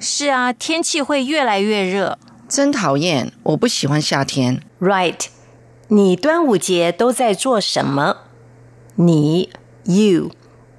[0.00, 2.18] 是啊，天气会越来越热。
[2.48, 4.60] 真讨厌，我不喜欢夏天。
[4.80, 5.26] Right，
[5.86, 8.16] 你端午节都在做什么？
[8.96, 9.50] 你
[9.84, 10.32] you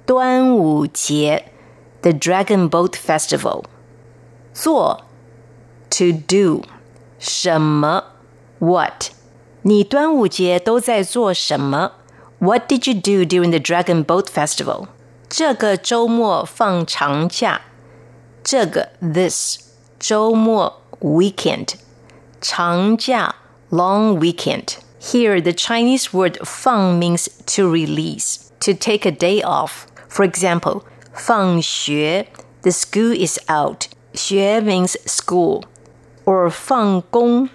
[0.04, 1.46] 端午节
[2.02, 3.64] The Dragon Boat Festival
[4.52, 5.06] 做
[5.88, 6.64] to do
[7.18, 8.04] 什么
[8.58, 9.06] what
[9.62, 11.92] 你端午节都在做什么
[12.41, 14.87] ？What did you do during the Dragon Boat Festival？
[15.29, 17.61] 这个周末放长假。
[18.43, 19.59] 这个 this
[19.99, 21.73] 周末 weekend
[22.39, 23.35] 长假
[23.69, 24.77] long weekend.
[25.01, 29.85] Here, the Chinese word 放 means to release, to take a day off.
[30.09, 32.27] For example, 放学
[32.61, 33.87] the school is out.
[34.13, 35.63] 学 means school.
[36.25, 37.49] Or 放工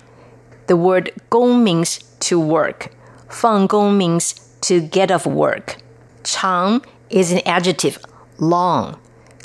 [0.66, 2.90] the word 工 means to work.
[3.28, 5.76] 放工 means to get off work.
[6.24, 7.96] 长 is an adjective,
[8.38, 8.94] long.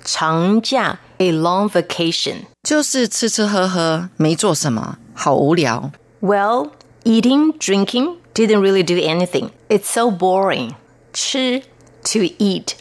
[0.04, 2.46] 长假 a long vacation.
[2.64, 5.92] 就是吃吃喝喝，没做什么，好无聊。
[6.22, 6.72] Well,
[7.04, 9.52] eating, drinking didn't really do anything.
[9.70, 10.76] It's so boring.
[11.14, 11.64] 吃
[12.04, 12.76] to eat,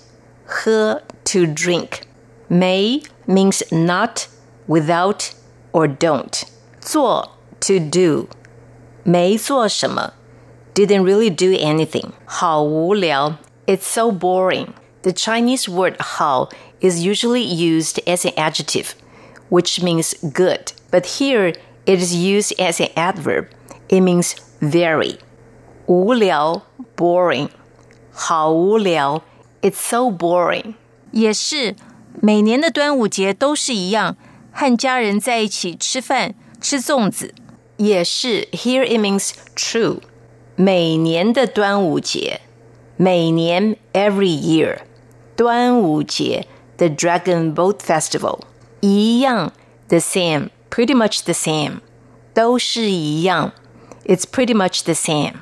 [0.47, 2.03] 喝 to drink.
[2.49, 4.27] 没 means not,
[4.69, 5.31] without,
[5.73, 6.43] or don't.
[6.81, 8.29] 做 to do.
[9.03, 10.13] 没做什么
[10.75, 12.11] didn't really do anything.
[12.25, 14.69] 好无聊 It's so boring.
[15.03, 18.91] The Chinese word 好 is usually used as an adjective,
[19.49, 20.73] which means good.
[20.91, 23.47] But here it is used as an adverb.
[23.89, 25.19] It means very.
[25.87, 26.63] 无聊
[26.97, 27.49] boring.
[28.13, 29.23] 好无聊
[29.63, 30.75] It's so boring.
[31.13, 31.77] 也是，
[32.21, 34.17] 每年的端午节都是一样，
[34.53, 37.35] 和家人在一起吃饭、吃粽子。
[37.77, 40.01] 也是，here it means true。
[40.61, 42.41] 每年的端午节，
[42.97, 44.79] 每年 every year，
[45.37, 46.47] 端午节
[46.77, 48.41] the Dragon Boat Festival
[48.81, 49.53] 一样
[49.89, 51.81] the same pretty much the same
[52.33, 53.53] 都是一样
[54.05, 55.35] it's pretty much the same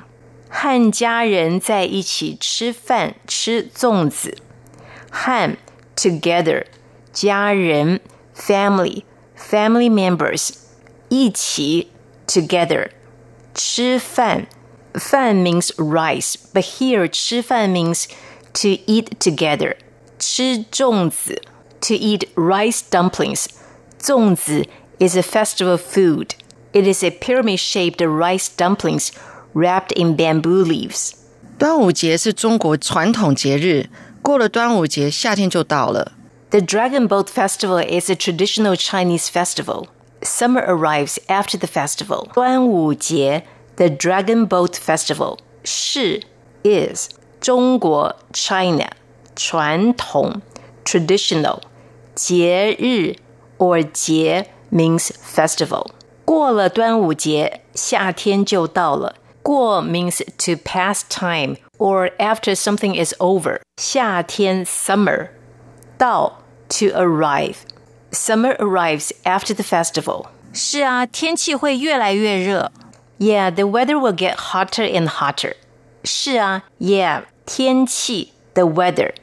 [0.49, 4.37] 和家人在一起吃饭吃粽子
[5.11, 5.57] 和
[5.95, 6.65] together
[7.11, 7.99] 家人
[8.35, 9.03] family
[9.37, 10.51] family members
[11.09, 11.91] 一起
[12.27, 12.89] together
[13.53, 14.47] 吃饭
[14.93, 18.05] 饭 means rice, but here 吃饭 means
[18.53, 19.75] to eat together.
[20.17, 21.41] 吃粽子
[21.81, 23.47] to eat rice dumplings.
[23.99, 24.65] 粽子
[24.99, 26.35] is a festival food.
[26.71, 29.09] It is a pyramid-shaped rice dumplings
[29.53, 31.13] wrapped in bamboo leaves.
[31.57, 33.89] 端午节是中国传统节日，
[34.21, 36.13] 过了端午节，夏天就到了。
[36.49, 39.87] The Dragon Boat Festival is a traditional Chinese festival.
[40.21, 42.27] Summer arrives after the festival.
[42.33, 46.21] 端午节 the Dragon Boat Festival 是
[46.63, 48.89] is 中国 China
[49.35, 50.41] 传统
[50.83, 51.59] traditional
[52.13, 53.15] 节日
[53.57, 55.87] or 节 means festival
[56.23, 59.15] 过了端午节，夏天就到了。
[59.43, 63.59] 过 means to pass time or after something is over.
[63.77, 65.29] 夏天 summer
[65.99, 67.57] 到 to arrive.
[68.11, 70.25] Summer arrives after the festival.
[70.51, 72.71] 是啊，天气会越来越热。
[73.19, 75.55] Yeah, the weather will get hotter and hotter.
[76.03, 79.13] 是啊，Yeah，天气 the weather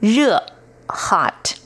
[0.00, 0.44] 热
[0.86, 1.56] hot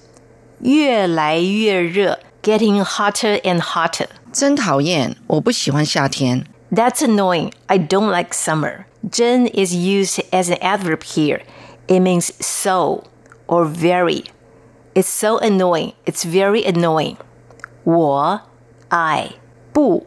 [0.61, 4.07] 越来越热 getting hotter and hotter.
[4.33, 6.47] 真讨厌，我不喜欢夏天。
[6.71, 7.53] That's annoying.
[7.67, 8.85] I don't like summer.
[9.11, 11.43] 真 is used as an adverb here.
[11.87, 13.05] It means so
[13.47, 14.25] or very.
[14.95, 15.93] It's so annoying.
[16.07, 17.17] It's very annoying.
[17.85, 18.41] 我
[18.89, 19.33] I
[19.73, 20.07] 不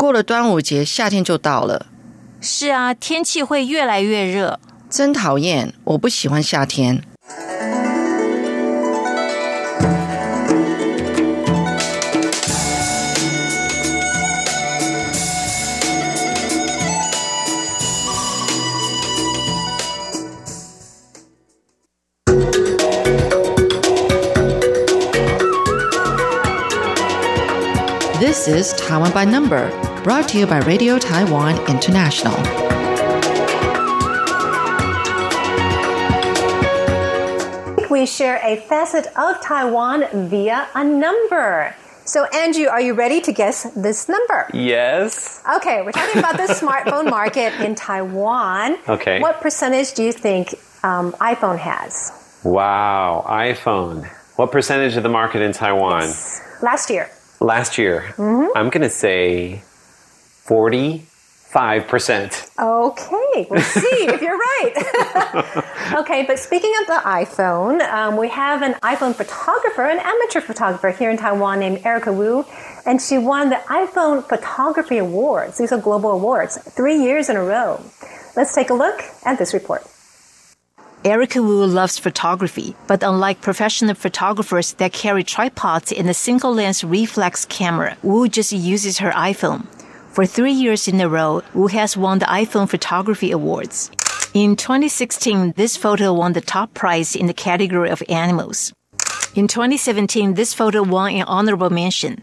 [0.00, 1.84] 过了端午节，夏天就到了。
[2.40, 4.58] 是啊，天气会越来越热。
[4.88, 7.02] 真讨厌，我不喜欢夏天。
[28.40, 29.68] This is Taiwan by Number,
[30.02, 32.32] brought to you by Radio Taiwan International.
[37.90, 41.76] we share a facet of Taiwan via a number.
[42.06, 44.48] So, Andrew, are you ready to guess this number?
[44.54, 45.42] Yes.
[45.56, 48.78] Okay, we're talking about the smartphone market in Taiwan.
[48.88, 49.20] Okay.
[49.20, 52.40] What percentage do you think um, iPhone has?
[52.42, 53.22] Wow.
[53.28, 54.08] iPhone.
[54.36, 56.10] What percentage of the market in Taiwan?
[56.62, 57.10] Last year.
[57.40, 58.56] Last year, Mm-hmm.
[58.56, 59.62] I'm going to say
[60.46, 62.50] 45%.
[62.58, 64.72] Okay, we'll see if you're right.
[66.00, 70.90] okay, but speaking of the iPhone, um, we have an iPhone photographer, an amateur photographer
[70.90, 72.44] here in Taiwan named Erica Wu,
[72.86, 75.58] and she won the iPhone Photography Awards.
[75.58, 77.82] These are global awards, three years in a row.
[78.36, 79.82] Let's take a look at this report.
[81.02, 86.84] Erica Wu loves photography, but unlike professional photographers that carry tripods and a single lens
[86.84, 89.64] reflex camera, Wu just uses her iPhone.
[90.10, 93.90] For three years in a row, Wu has won the iPhone Photography Awards.
[94.34, 98.74] In 2016, this photo won the top prize in the category of animals.
[99.34, 102.22] In 2017, this photo won an honorable mention.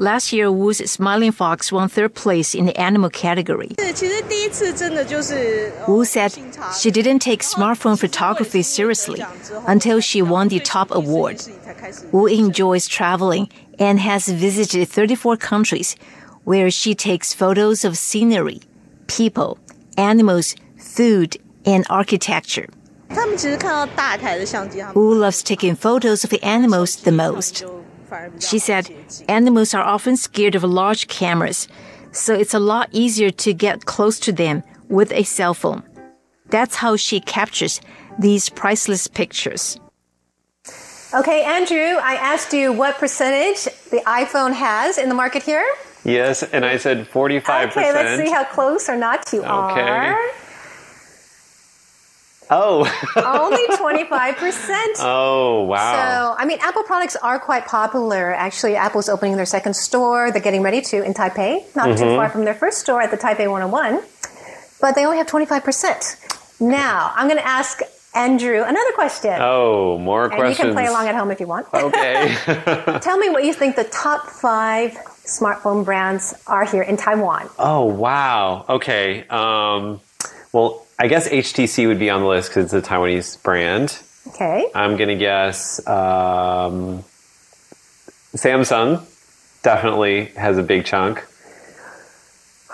[0.00, 3.70] Last year, Wu's Smiling Fox won third place in the animal category.
[5.88, 6.38] Wu said
[6.80, 9.24] she didn't take smartphone photography seriously
[9.66, 11.42] until she won the top award.
[12.12, 15.96] Wu enjoys traveling and has visited 34 countries
[16.44, 18.60] where she takes photos of scenery,
[19.08, 19.58] people,
[19.96, 22.68] animals, food, and architecture.
[24.94, 27.64] Wu loves taking photos of the animals the most.
[28.40, 28.90] She said,
[29.28, 31.68] animals are often scared of large cameras,
[32.12, 35.82] so it's a lot easier to get close to them with a cell phone.
[36.50, 37.80] That's how she captures
[38.18, 39.78] these priceless pictures.
[41.14, 45.66] Okay, Andrew, I asked you what percentage the iPhone has in the market here.
[46.04, 47.70] Yes, and I said 45%.
[47.70, 49.48] Okay, let's see how close or not you okay.
[49.48, 50.18] are.
[52.50, 52.84] Oh.
[53.16, 54.96] Only 25%.
[55.00, 55.92] oh, wow.
[55.92, 58.32] So, I mean, Apple products are quite popular.
[58.32, 60.30] Actually, Apple's opening their second store.
[60.30, 63.16] They're getting ready to in Taipei, not too far from their first store at the
[63.18, 64.02] Taipei 101.
[64.80, 66.60] But they only have 25%.
[66.60, 67.80] Now, I'm going to ask
[68.14, 69.34] Andrew another question.
[69.40, 70.58] oh, more and questions.
[70.58, 71.66] you can play along at home if you want.
[71.74, 72.34] Okay.
[73.02, 74.92] Tell me what you think the top five
[75.24, 77.48] smartphone brands are here in Taiwan.
[77.58, 78.64] oh, wow.
[78.68, 79.26] Okay.
[79.28, 80.00] Um,
[80.52, 83.98] well, I guess HTC would be on the list because it's a Taiwanese brand.
[84.28, 84.68] Okay.
[84.74, 87.04] I'm going to guess um,
[88.34, 89.04] Samsung
[89.62, 91.24] definitely has a big chunk.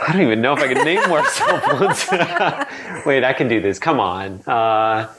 [0.01, 2.09] I don't even know if I can name more cell phones.
[3.07, 3.79] Wait, I can do this.
[3.79, 4.41] Come on.
[4.47, 5.13] Uh,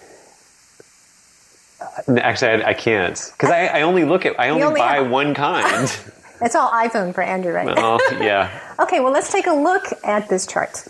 [2.19, 5.09] actually, I, I can't because I, I only look at I only, only buy have-
[5.09, 5.89] one kind.
[6.41, 7.65] It's all iPhone for Andrew, right?
[7.77, 8.51] oh, yeah.
[8.81, 10.85] Okay, well, let's take a look at this chart.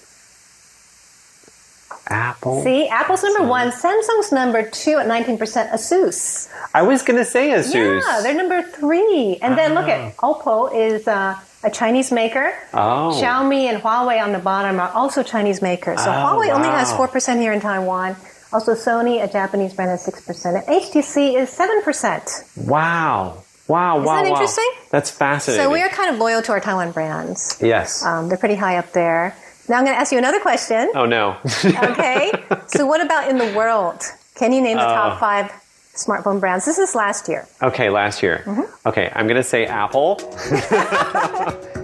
[2.07, 2.61] Apple.
[2.63, 5.37] See, Apple's number one, Samsung's number two at 19%,
[5.71, 6.49] Asus.
[6.73, 7.73] I was going to say Asus.
[7.73, 9.37] Yeah, they're number three.
[9.41, 12.53] And then look at Oppo is uh, a Chinese maker.
[12.73, 13.19] Oh.
[13.21, 16.03] Xiaomi and Huawei on the bottom are also Chinese makers.
[16.03, 18.15] So Oh, Huawei only has 4% here in Taiwan.
[18.53, 20.55] Also, Sony, a Japanese brand, has 6%.
[20.55, 22.67] And HTC is 7%.
[22.67, 23.41] Wow.
[23.67, 24.25] Wow, wow, Is that wow.
[24.29, 24.71] interesting?
[24.91, 25.65] That's fascinating.
[25.65, 27.57] So we are kind of loyal to our Taiwan brands.
[27.61, 28.05] Yes.
[28.05, 29.35] Um, they're pretty high up there.
[29.67, 30.91] Now I'm going to ask you another question.
[30.95, 31.37] oh, no.
[31.65, 32.31] Okay.
[32.67, 34.01] so what about in the world?
[34.35, 34.93] Can you name the Uh.
[34.93, 35.51] top five
[35.95, 36.65] smartphone brands?
[36.65, 37.47] This is last year.
[37.63, 38.43] okay, last year.
[38.45, 38.87] Mm-hmm.
[38.87, 40.19] Okay, I'm going to say Apple.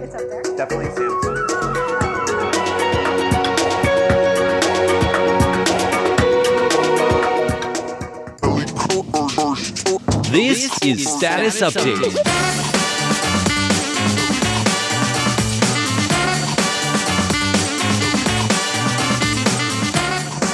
[0.02, 0.42] It's up there.
[0.56, 2.42] Definitely Samsung.
[10.30, 12.61] This is Status Update.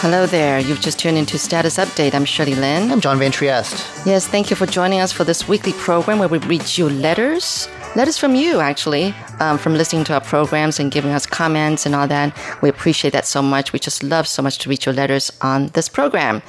[0.01, 0.61] Hello there.
[0.61, 2.15] You've just tuned into Status Update.
[2.15, 2.93] I'm Shirley Lin.
[2.93, 3.85] I'm John Van Trieste.
[4.07, 7.67] Yes, thank you for joining us for this weekly program where we read you letters.
[7.99, 11.97] Letters from you, actually, um, from listening to our programs and giving us comments and
[11.97, 12.33] all that.
[12.63, 13.73] We appreciate that so much.
[13.73, 16.41] We just love so much to read your letters on this program.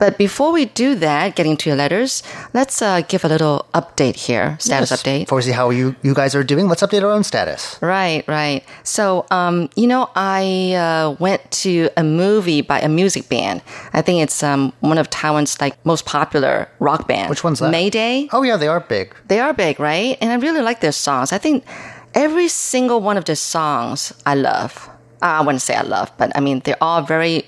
[0.00, 4.16] But before we do that, getting to your letters, let's uh, give a little update
[4.16, 4.56] here.
[4.58, 5.00] Status Yes.
[5.00, 5.20] update.
[5.26, 7.78] Before we see how you, you guys are doing, let's update our own status.
[7.80, 8.64] Right, right.
[8.82, 13.62] So, um, you know, I uh, went to a movie by a music band.
[13.92, 17.30] I think it's um, one of Taiwan's like most popular rock band.
[17.30, 17.70] Which one's that?
[17.70, 18.26] Mayday.
[18.32, 19.14] Oh, yeah, they are big.
[19.28, 20.18] They are big, right?
[20.20, 21.32] And I really like their songs.
[21.32, 21.64] I think
[22.14, 24.88] every single one of their songs I love.
[25.22, 27.44] I wouldn't say I love, but I mean they're all very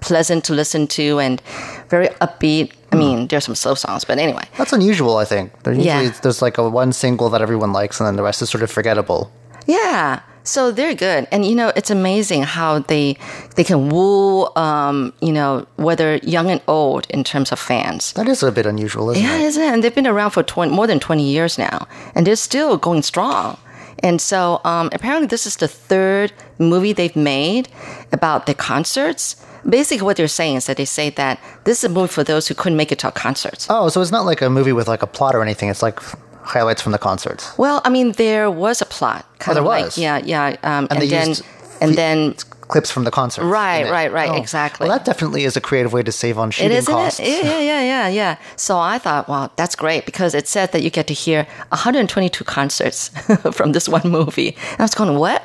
[0.00, 1.40] pleasant to listen to and
[1.88, 2.72] very upbeat.
[2.92, 3.26] I mean, hmm.
[3.26, 4.42] there's some slow songs, but anyway.
[4.58, 5.52] That's unusual, I think.
[5.66, 6.10] Usually Yeah.
[6.22, 8.70] there's like a one single that everyone likes, and then the rest is sort of
[8.70, 9.30] forgettable.
[9.66, 10.20] Yeah.
[10.42, 13.16] So they're good, and you know it's amazing how they
[13.56, 18.12] they can woo, um, you know, whether young and old in terms of fans.
[18.14, 19.26] That is a bit unusual, isn't it?
[19.26, 19.42] Yeah, it?
[19.42, 19.72] isn't it?
[19.72, 23.02] And they've been around for 20, more than twenty years now, and they're still going
[23.02, 23.58] strong.
[24.02, 27.68] And so um, apparently, this is the third movie they've made
[28.12, 29.36] about their concerts.
[29.68, 32.48] Basically, what they're saying is that they say that this is a movie for those
[32.48, 33.66] who couldn't make it to our concerts.
[33.68, 35.68] Oh, so it's not like a movie with like a plot or anything.
[35.68, 36.00] It's like
[36.42, 37.56] highlights from the concerts.
[37.58, 39.24] Well, I mean, there was a plot.
[39.38, 39.98] Kind Oh, there of like, was?
[39.98, 40.56] yeah, yeah.
[40.62, 41.44] Um, And and, they then, used
[41.80, 42.34] and then,
[42.68, 43.44] Clips from the concerts.
[43.44, 44.36] Right, right, right, Oh.
[44.36, 44.86] exactly.
[44.86, 47.18] Well, that definitely is a creative way to save on it shooting isn't costs.
[47.18, 47.26] it?
[47.26, 48.36] Yeah, yeah, yeah, yeah, yeah.
[48.54, 52.44] So I thought, wow, that's great because it said that you get to hear 122
[52.44, 53.08] concerts
[53.52, 54.56] from this one movie.
[54.70, 55.44] And I was going, what?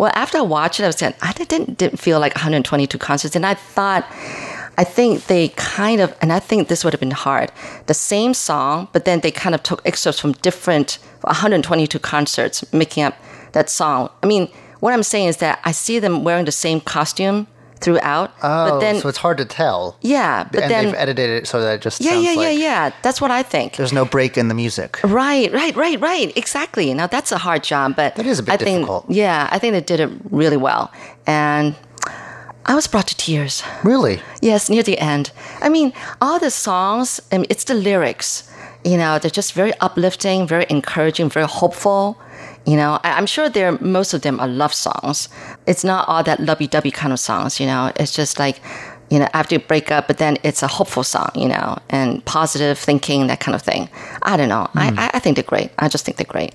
[0.00, 3.36] Well, after I watched it, I was saying, I didn't, didn't feel like 122 concerts.
[3.36, 4.04] And I thought,
[4.76, 7.52] I think they kind of, and I think this would have been hard.
[7.86, 13.04] The same song, but then they kind of took excerpts from different 122 concerts, making
[13.04, 13.14] up
[13.52, 14.10] that song.
[14.22, 14.48] I mean,
[14.80, 17.46] what I'm saying is that I see them wearing the same costume
[17.80, 19.96] throughout, Oh, but then so it's hard to tell.
[20.00, 22.58] yeah, but and then they've edited it so that it just yeah, yeah, yeah, like
[22.58, 22.90] yeah.
[23.02, 23.76] That's what I think.
[23.76, 24.98] there's no break in the music.
[25.04, 26.34] Right, right, right, right.
[26.36, 26.94] Exactly.
[26.94, 29.10] Now that's a hard job, but That is a bit I think, difficult.
[29.10, 30.90] Yeah, I think they did it really well,
[31.26, 31.74] and
[32.66, 33.62] I was brought to tears.
[33.82, 34.22] Really?
[34.40, 35.32] Yes, near the end.
[35.60, 37.20] I mean, all the songs.
[37.30, 38.50] I mean, it's the lyrics.
[38.84, 42.18] You know, they're just very uplifting, very encouraging, very hopeful.
[42.66, 45.28] You know, I, I'm sure they're most of them are love songs.
[45.66, 47.60] It's not all that lovey-dovey kind of songs.
[47.60, 48.60] You know, it's just like,
[49.10, 51.30] you know, after you break up, but then it's a hopeful song.
[51.34, 53.90] You know, and positive thinking, that kind of thing.
[54.22, 54.70] I don't know.
[54.74, 55.70] I, I, I think they're great.
[55.78, 56.54] I just think they're great,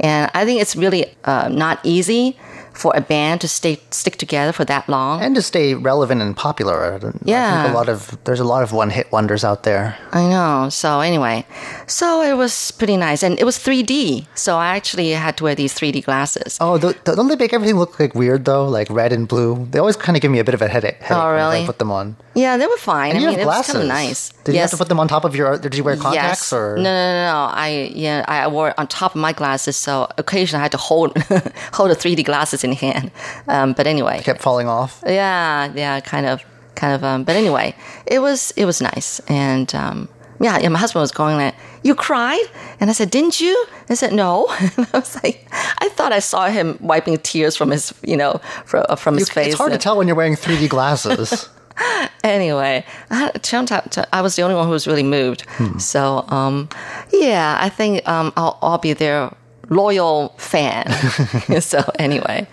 [0.00, 2.38] and I think it's really uh, not easy
[2.72, 5.20] for a band to stay stick together for that long.
[5.22, 6.94] And to stay relevant and popular.
[6.94, 7.72] I think Yeah.
[7.72, 9.96] a lot of there's a lot of one hit wonders out there.
[10.12, 10.68] I know.
[10.70, 11.44] So anyway,
[11.86, 14.26] so it was pretty nice, and it was 3D.
[14.34, 16.56] So I actually had to wear these 3D glasses.
[16.60, 18.66] Oh, th- th- don't they make everything look like weird though?
[18.68, 19.66] Like red and blue.
[19.70, 21.00] They always kind of give me a bit of a headache.
[21.00, 22.16] headache Oh, whenever I put them on.
[22.34, 23.10] Yeah, they were fine.
[23.10, 23.72] And I you mean, have it was glasses.
[23.74, 24.30] kind of nice.
[24.44, 25.58] Did you have to put them on top of your?
[25.58, 26.52] Did you wear contacts yes.
[26.52, 26.76] or?
[26.76, 27.38] No, no, no, no.
[27.52, 30.78] I yeah, I wore it on top of my glasses, so occasionally I had to
[30.78, 31.18] hold
[31.74, 33.10] hold the 3D glasses in hand.
[33.48, 35.02] Um, but anyway, Kept falling off.
[35.06, 36.42] yeah, yeah, kind of,
[36.74, 37.02] kind of.
[37.04, 37.74] Um, but anyway,
[38.06, 40.08] it was it was nice, and um,
[40.40, 40.68] yeah, yeah.
[40.68, 42.44] My husband was going like, "You cried,"
[42.80, 43.54] and I said, "Didn't you?"
[43.88, 44.46] I said, "No."
[44.76, 45.46] And I was like,
[45.82, 49.34] I thought I saw him wiping tears from his, you know, from, from his You-
[49.34, 49.46] face.
[49.48, 51.48] it's hard to tell when you're wearing 3D glasses.
[52.24, 55.44] anyway, I, turned out to- I was the only one who was really moved.
[55.78, 56.68] So, um,
[57.12, 59.30] yeah, I think um, I'll, I'll be their
[59.70, 60.90] loyal fan.
[61.60, 62.46] so, anyway,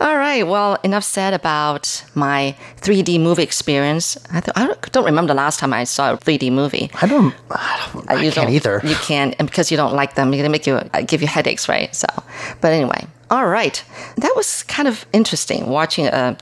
[0.00, 0.44] all right.
[0.46, 4.16] Well, enough said about my 3D movie experience.
[4.30, 6.90] I, th- I don't- remember the last time I saw a 3D movie.
[7.02, 7.34] I don't.
[7.50, 8.80] I, don't, I you can't don't- either.
[8.84, 11.68] You can't, and because you don't like them, you're make you uh, give you headaches,
[11.68, 11.92] right?
[11.94, 12.06] So,
[12.60, 13.82] but anyway, all right,
[14.16, 16.36] that was kind of interesting watching a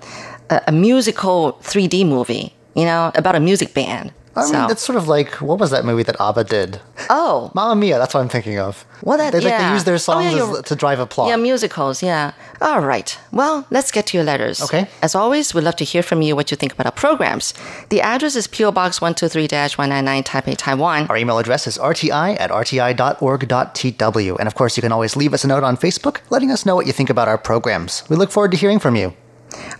[0.50, 4.12] a, a musical 3D movie, you know, about a music band.
[4.36, 6.80] I mean, so, it's sort of like what was that movie that ABBA did?
[7.08, 7.98] oh, Mamma Mia.
[7.98, 8.84] That's what I'm thinking of.
[9.02, 11.28] Well, that- they, like, they use their Oh, songs yeah, as, to drive a plot.
[11.28, 12.32] yeah, musicals, yeah.
[12.60, 13.18] All right.
[13.32, 14.60] Well, let's get to your letters.
[14.62, 14.88] Okay.
[15.02, 17.52] As always, we'd love to hear from you what you think about our programs.
[17.90, 21.06] The address is PO Box 123-199 Taipei, Taiwan.
[21.08, 24.36] Our email address is rti at rti.org.tw.
[24.38, 26.74] And of course, you can always leave us a note on Facebook letting us know
[26.74, 28.02] what you think about our programs.
[28.08, 29.14] We look forward to hearing from you.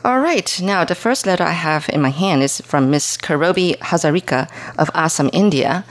[0.04, 0.60] All right.
[0.62, 4.48] Now, the first letter I have in my hand is from Miss Karobi Hazarika
[4.78, 5.84] of Assam, India.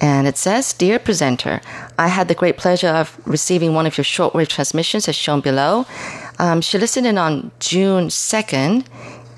[0.00, 1.60] And it says, Dear presenter,
[1.96, 5.86] I had the great pleasure of receiving one of your shortwave transmissions as shown below.
[6.40, 8.84] Um, she listened in on June 2nd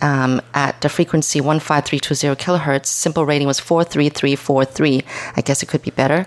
[0.01, 2.87] um, at the frequency 15320 kilohertz.
[2.87, 5.03] SINPO rating was 43343.
[5.37, 6.27] I guess it could be better.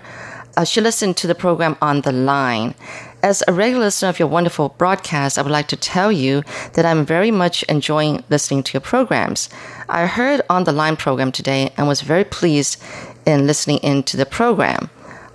[0.56, 2.74] Uh, she listened to the program on the line.
[3.20, 6.44] As a regular listener of your wonderful broadcast, I would like to tell you
[6.74, 9.48] that I'm very much enjoying listening to your programs.
[9.88, 12.80] I heard on the line program today and was very pleased
[13.26, 14.88] in listening into the program.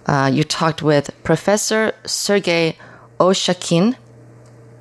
[0.05, 2.77] Uh, you talked with Professor Sergei
[3.19, 3.97] Oushakine.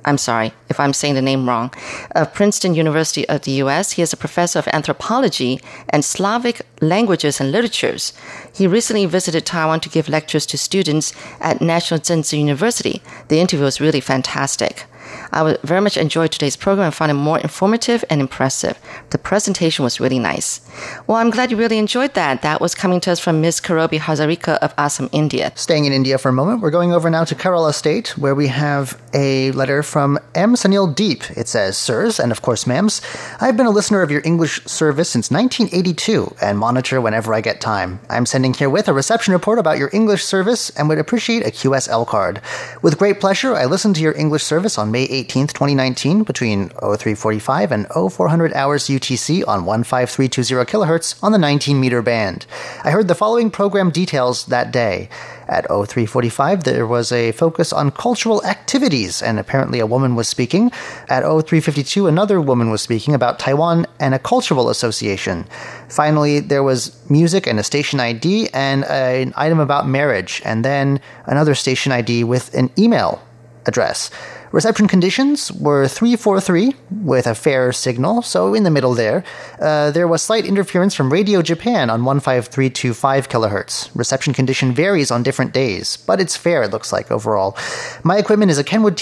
[0.05, 1.73] I'm sorry if I'm saying the name wrong,
[2.11, 3.91] of Princeton University of the US.
[3.91, 8.13] He is a professor of anthropology and Slavic languages and literatures.
[8.53, 13.01] He recently visited Taiwan to give lectures to students at National Chengchi University.
[13.27, 14.85] The interview was really fantastic.
[15.33, 18.77] I would very much enjoyed today's program and found it more informative and impressive.
[19.09, 20.61] The presentation was really nice.
[21.07, 22.41] Well, I'm glad you really enjoyed that.
[22.43, 23.59] That was coming to us from Ms.
[23.59, 25.51] Karobi Hazarika of Assam, India.
[25.55, 28.47] Staying in India for a moment, we're going over now to Kerala State, where we
[28.47, 30.53] have a letter from M.
[30.53, 31.29] Sanil Deep.
[31.31, 33.01] It says, Sirs, and of course, ma'ams,
[33.41, 37.59] I've been a listener of your English service since 1982 and monitor whenever I get
[37.59, 37.99] time.
[38.09, 42.05] I'm sending herewith a reception report about your English service and would appreciate a QSL
[42.07, 42.41] card.
[42.81, 47.71] With great pleasure, I listened to your English service on May 18th, 2019, between 0345
[47.71, 52.45] and 0400 hours UTC on 15320 kilohertz on the 19 meter band.
[52.83, 55.09] I heard the following program details that day.
[55.47, 60.71] At 0345, there was a focus on cultural activities, and apparently a woman was speaking.
[61.09, 65.45] At 0352, another woman was speaking about Taiwan and a cultural association.
[65.89, 70.99] Finally, there was music and a station ID and an item about marriage, and then
[71.25, 73.21] another station ID with an email
[73.65, 74.09] address.
[74.53, 79.23] Reception conditions were 343 with a fair signal, so in the middle there.
[79.59, 83.89] Uh, there was slight interference from Radio Japan on 15325 kHz.
[83.95, 87.57] Reception condition varies on different days, but it's fair, it looks like, overall.
[88.03, 88.95] My equipment is a Kenwood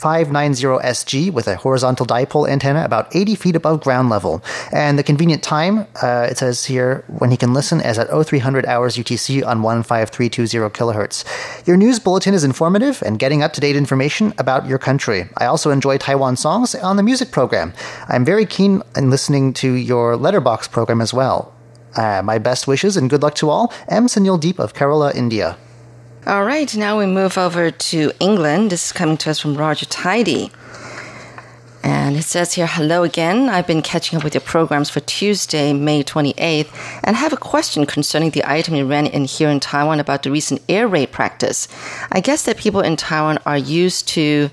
[0.00, 4.42] TS590SG with a horizontal dipole antenna about 80 feet above ground level.
[4.72, 8.66] And the convenient time, uh, it says here, when he can listen, is at 0300
[8.66, 11.66] hours UTC on 15320 kilohertz.
[11.66, 15.28] Your news bulletin is informative and getting up to date information about your country.
[15.36, 17.72] I also enjoy Taiwan songs on the music program.
[18.08, 21.52] I'm very keen in listening to your letterbox program as well.
[21.96, 23.72] Uh, my best wishes and good luck to all.
[23.88, 24.06] M.
[24.06, 25.56] Sunil Deep of Kerala, India.
[26.26, 28.72] All right, now we move over to England.
[28.72, 30.50] This is coming to us from Roger Tidy.
[31.82, 33.50] And it says here, hello again.
[33.50, 36.70] I've been catching up with your programs for Tuesday, May 28th,
[37.04, 40.30] and have a question concerning the item you ran in here in Taiwan about the
[40.30, 41.68] recent air raid practice.
[42.10, 44.48] I guess that people in Taiwan are used to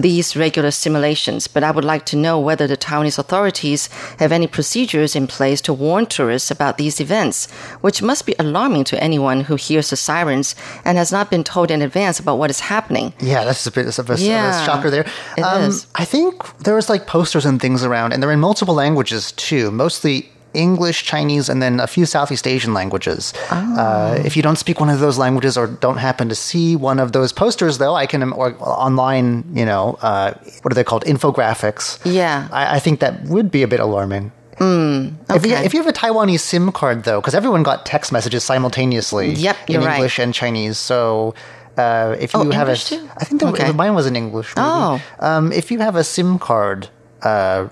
[0.00, 3.88] these regular simulations, but I would like to know whether the Taiwanese authorities
[4.18, 8.84] have any procedures in place to warn tourists about these events, which must be alarming
[8.84, 12.50] to anyone who hears the sirens and has not been told in advance about what
[12.50, 13.12] is happening.
[13.20, 14.18] Yeah, that's a bit of a, of
[14.62, 15.06] a shocker there.
[15.42, 15.72] um.
[15.94, 19.70] I think there was like posters and things around, and they're in multiple languages too,
[19.70, 23.32] mostly English, Chinese, and then a few Southeast Asian languages.
[23.50, 26.98] Uh, if you don't speak one of those languages or don't happen to see one
[26.98, 30.32] of those posters, though, I can or online, you know, uh,
[30.62, 31.98] what are they called, infographics.
[32.04, 32.48] Yeah.
[32.50, 34.32] I, I think that would be a bit alarming.
[34.60, 38.42] If, you, if you have a Taiwanese SIM card, though, because everyone got text messages
[38.42, 39.94] simultaneously Yep, in you're right.
[39.96, 41.34] English and Chinese, so
[41.76, 43.10] uh, if you Oh, have English a, too?
[43.18, 43.70] I think the, Okay.
[43.70, 44.56] mine was in English.
[44.56, 44.66] Maybe.
[44.68, 45.00] Oh.
[45.20, 46.88] um, if you have a SIM card
[47.22, 47.68] uh,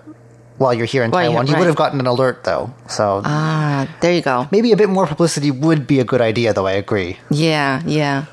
[0.59, 2.73] while you're here in Taiwan, you would have gotten an alert, though.
[2.89, 4.49] So Ah, there you go.
[4.51, 6.67] maybe a bit more publicity would be a good idea, though.
[6.67, 7.19] I agree.
[7.31, 8.27] Yeah, yeah.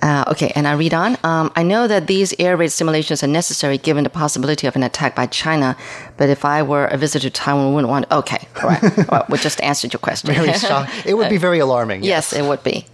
[0.00, 1.18] Uh, okay, and I read on.
[1.22, 4.82] Um, I know that these air raid simulations are necessary given the possibility of an
[4.82, 5.76] attack by China,
[6.16, 8.10] but if I were a visitor to Taiwan, we wouldn't want.
[8.10, 9.10] Okay, all right.
[9.10, 10.32] well, we just answered your question.
[10.32, 10.88] Very shock.
[11.04, 12.02] It would be very alarming.
[12.02, 12.86] Yes, it would be.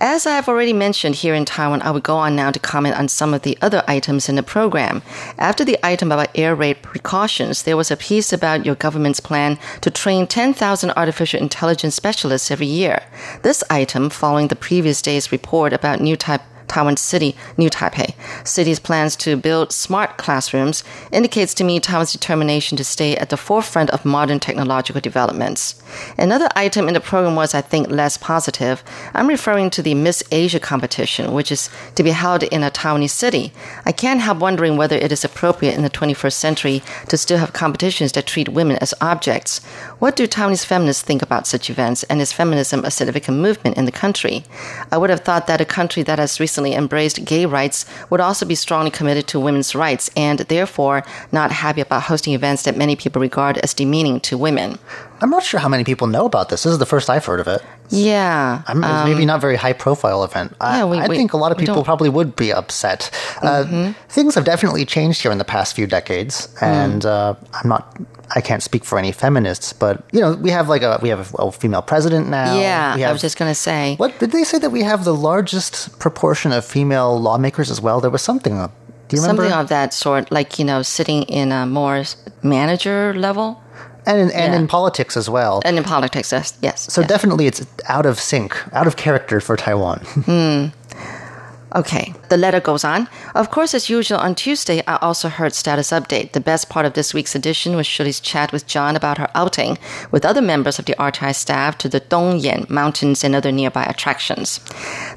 [0.00, 2.96] As I have already mentioned here in Taiwan, I will go on now to comment
[2.96, 5.02] on some of the other items in the program.
[5.38, 9.58] After the item about air raid precautions, there was a piece about your government's plan
[9.80, 13.02] to train 10,000 artificial intelligence specialists every year.
[13.42, 18.14] This item, following the previous day's report about new type Taiwan City, New Taipei,
[18.46, 23.36] city's plans to build smart classrooms indicates to me Taiwan's determination to stay at the
[23.36, 25.82] forefront of modern technological developments.
[26.16, 28.82] Another item in the program was, I think, less positive.
[29.14, 33.10] I'm referring to the Miss Asia competition, which is to be held in a Taiwanese
[33.10, 33.52] city.
[33.84, 37.52] I can't help wondering whether it is appropriate in the 21st century to still have
[37.52, 39.60] competitions that treat women as objects.
[39.98, 43.84] What do Taiwanese feminists think about such events, and is feminism a significant movement in
[43.84, 44.44] the country?
[44.92, 48.46] I would have thought that a country that has recently embraced gay rights would also
[48.46, 52.94] be strongly committed to women's rights and therefore not happy about hosting events that many
[52.94, 54.78] people regard as demeaning to women.
[55.20, 56.62] I'm not sure how many people know about this.
[56.62, 57.60] This is the first I've heard of it.
[57.88, 58.62] Yeah.
[58.68, 60.54] I'm, it's maybe not a very high profile event.
[60.60, 63.10] I, Um, yeah, we- I we- think a lot of people probably would be upset.
[63.42, 63.92] Uh, Mm-hmm.
[64.08, 66.62] things have definitely changed here in the past few decades, Mm.
[66.62, 67.96] and uh, I'm not
[68.34, 71.34] I can't speak for any feminists, but you know, we have like a we have
[71.34, 72.58] a, a female president now.
[72.58, 73.96] yeah, we I was just going to say.
[73.96, 78.00] What did they say that we have the largest proportion of female lawmakers as well?
[78.00, 78.54] There was something.
[79.08, 79.42] Do you remember?
[79.44, 82.04] Something of that sort, like, you know, sitting in a more
[82.42, 83.62] manager level
[84.04, 84.58] and in, and Yeah.
[84.60, 85.60] in politics as well.
[85.64, 86.52] and in politics, yes.
[86.60, 87.08] yes so yes.
[87.08, 90.00] definitely, it's out of sync, out of character for Taiwan.
[90.26, 90.66] Hmm.
[91.74, 93.08] Okay, the letter goes on.
[93.34, 96.32] Of course, as usual, on Tuesday, I also heard status update.
[96.32, 99.76] The best part of this week's edition was Shirley's chat with John about her outing
[100.10, 104.60] with other members of the RTI staff to the Dongyan Mountains and other nearby attractions.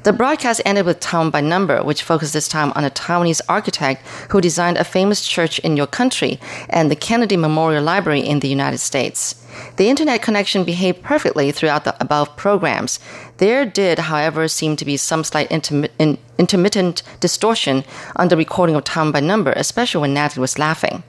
[0.02, 4.06] The broadcast ended with Taiwan by Number, which focused this time on a Taiwanese architect
[4.30, 6.38] who designed a famous church in your country
[6.68, 9.41] and the Kennedy Memorial Library in the United States.
[9.76, 13.00] The internet connection behaved perfectly throughout the above programs.
[13.38, 17.84] There did, however, seem to be some slight intermi- in- intermittent distortion
[18.16, 21.02] on the recording of Taiwan by Number, especially when Natalie was laughing.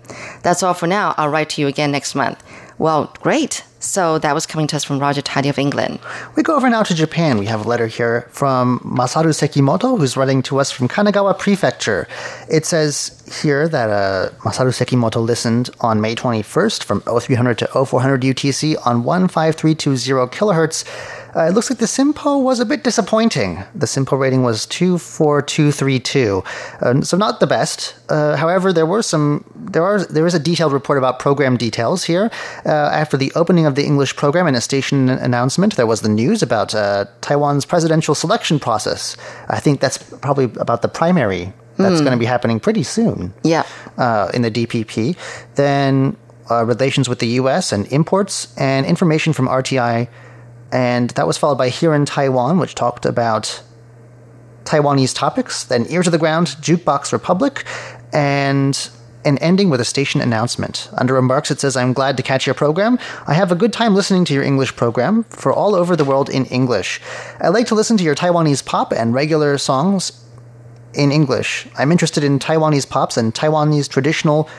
[0.43, 1.13] That's all for now.
[1.17, 2.43] I'll write to you again next month.
[2.77, 3.63] Well, great.
[3.83, 5.99] So that was coming to us from Roger Tidy of England.
[6.35, 7.37] We go over now to Japan.
[7.37, 12.07] We have a letter here from Masaru Sekimoto, who's writing to us from Kanagawa Prefecture.
[12.49, 18.21] It says here that uh, Masaru Sekimoto listened on May 21st from 0300 to 0400
[18.21, 20.85] UTC on 15320 kilohertz.
[21.35, 23.63] Uh, it looks like the SINPO was a bit disappointing.
[23.73, 26.43] The SINPO rating was 24232,
[26.81, 27.95] uh, so not the best.
[28.07, 32.03] Uh, however, there were some there are there is a detailed report about program details
[32.03, 32.29] here.
[32.65, 36.09] Uh, after the opening of the English program and a station announcement, there was the
[36.09, 39.17] news about uh, Taiwan's presidential selection process.
[39.49, 43.63] I think that's probably about the primary that's going to be happening pretty soon Yeah.
[43.97, 45.17] uh, in the DPP.
[45.55, 46.15] Then
[46.51, 47.71] uh, relations with the U.S.
[47.71, 50.07] and imports and information from RTI,
[50.71, 53.61] and that was followed by Here in Taiwan, which talked about
[54.65, 55.63] Taiwanese topics.
[55.63, 57.65] Then Ear to the Ground, Jukebox Republic,
[58.11, 58.77] and
[59.25, 60.89] an ending with a station announcement.
[60.97, 62.99] Under remarks, it says, I'm glad to catch your program.
[63.27, 66.29] I have a good time listening to your English program for all over the world
[66.29, 67.01] in English.
[67.39, 70.23] I like to listen to your Taiwanese pop and regular songs
[70.93, 71.67] in English.
[71.77, 74.49] I'm interested in Taiwanese pops and Taiwanese traditional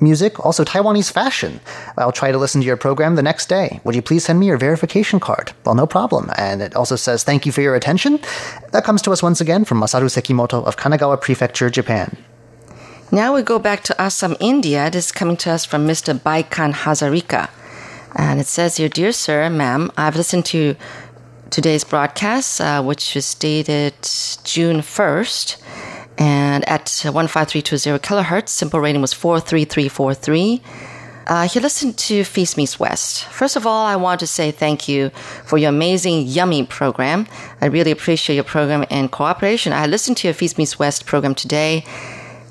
[0.00, 1.60] music, also Taiwanese fashion.
[1.96, 3.80] I'll try to listen to your program the next day.
[3.84, 5.52] Would you please send me your verification card?
[5.64, 6.30] Well, no problem.
[6.36, 8.20] And it also says thank you for your attention.
[8.72, 12.16] That comes to us once again from Masaru Sekimoto of Kanagawa Prefecture, Japan.
[13.10, 14.90] Now we go back to Assam, India.
[14.90, 16.12] This is coming to us from Mr.
[16.12, 17.48] Baikan Hazarika.
[18.14, 20.76] And it says here, Dear Sir, Ma'am, I've listened to
[21.48, 23.94] today's broadcast, uh, which was dated
[24.44, 25.56] June 1st.
[26.18, 30.60] And at 15320 kilohertz, SINPO rating was 43343.
[31.28, 33.24] Uh, he listened to Feast Meets West.
[33.24, 35.08] First of all, I want to say thank you
[35.46, 37.26] for your amazing, yummy program.
[37.62, 39.72] I really appreciate your program and cooperation.
[39.72, 41.86] I listened to your Feast Meets West program today.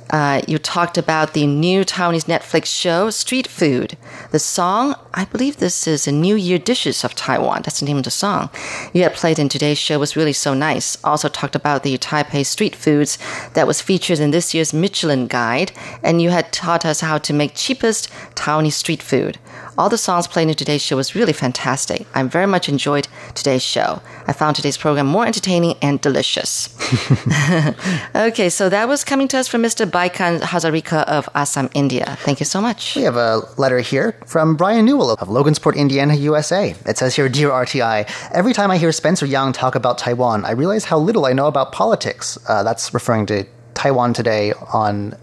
[0.09, 3.97] Uh, you talked about the new Taiwanese Netflix show, Street Food.
[4.31, 7.61] The song, I believe this is a New Year Dishes of Taiwan.
[7.63, 8.49] That's the name of the song.
[8.93, 10.97] You had played in today's show was really so nice.
[11.03, 13.17] Also talked about the Taipei street foods
[13.53, 15.71] that was featured in this year's Michelin Guide,
[16.03, 19.37] and you had taught us how to make cheapest Taiwanese street food.
[19.77, 22.07] All the songs played in today's show was really fantastic.
[22.15, 24.01] I very much enjoyed today's show.
[24.25, 26.69] I found today's program more entertaining and delicious.
[28.15, 29.85] okay, so that was coming to us from Mr.
[29.85, 32.17] Baikan Hazarika of Assam, India.
[32.21, 32.95] Thank you so much.
[32.95, 36.73] We have a letter here from Brian Newell of Logansport, Indiana, USA.
[36.87, 40.51] It says here, Dear RTI, every time I hear Spencer Young talk about Taiwan, I
[40.51, 42.37] realize how little I know about politics.
[42.49, 45.13] Uh, that's referring to Taiwan Today on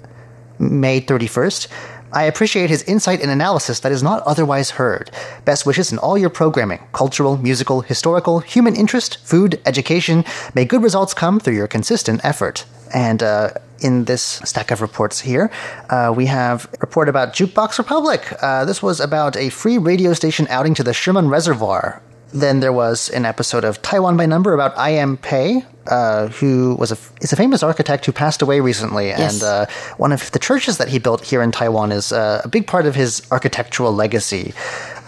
[0.61, 1.67] May 31st.
[2.15, 5.11] I appreciate his insight and analysis that is not otherwise heard.
[5.45, 10.25] Best wishes in all your programming cultural, musical, historical, human interest, food, education.
[10.55, 12.67] May good results come through your consistent effort.
[12.95, 13.51] And uh,
[13.81, 15.51] in this stack of reports here,
[15.91, 18.33] uh, we have a report about Jukebox Republic.
[18.41, 22.01] Uh, this was about a free radio station outing to the Shimen Reservoir.
[22.35, 26.75] Then there was an episode of Taiwan by Number about I M Pei, uh, who
[26.81, 29.35] was a is a famous architect who passed away recently, Yes.
[29.35, 29.67] and uh,
[29.99, 32.87] one of the churches that he built here in Taiwan is uh, a big part
[32.87, 34.53] of his architectural legacy.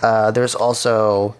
[0.02, 1.34] Uh, there's also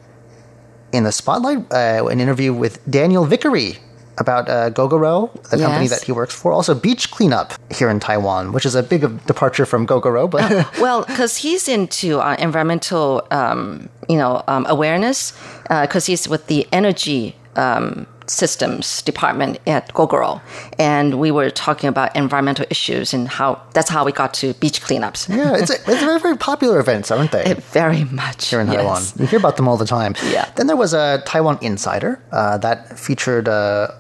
[0.93, 3.79] in the spotlight uh, an interview with Daniel Vickery
[4.19, 6.53] about uh, Gogoro, the company that he works for.
[6.53, 11.05] Also, beach cleanup here in Taiwan, which is a big departure from Gogoro, but well,
[11.05, 15.33] because he's into uh, environmental, um, you know, um, awareness,
[15.69, 20.41] because he's with the energy um, systems department at Gogoro,
[20.79, 24.81] and we were talking about environmental issues and how that's how we got to beach
[24.83, 25.29] cleanups.
[25.29, 27.55] yeah, it's a, it's very very popular events, aren't they?
[27.73, 28.77] Very much here in yes.
[28.77, 29.03] Taiwan.
[29.19, 30.15] You hear about them all the time.
[30.27, 30.51] Yeah.
[30.57, 33.93] Then there was a Taiwan Insider uh, that featured uh,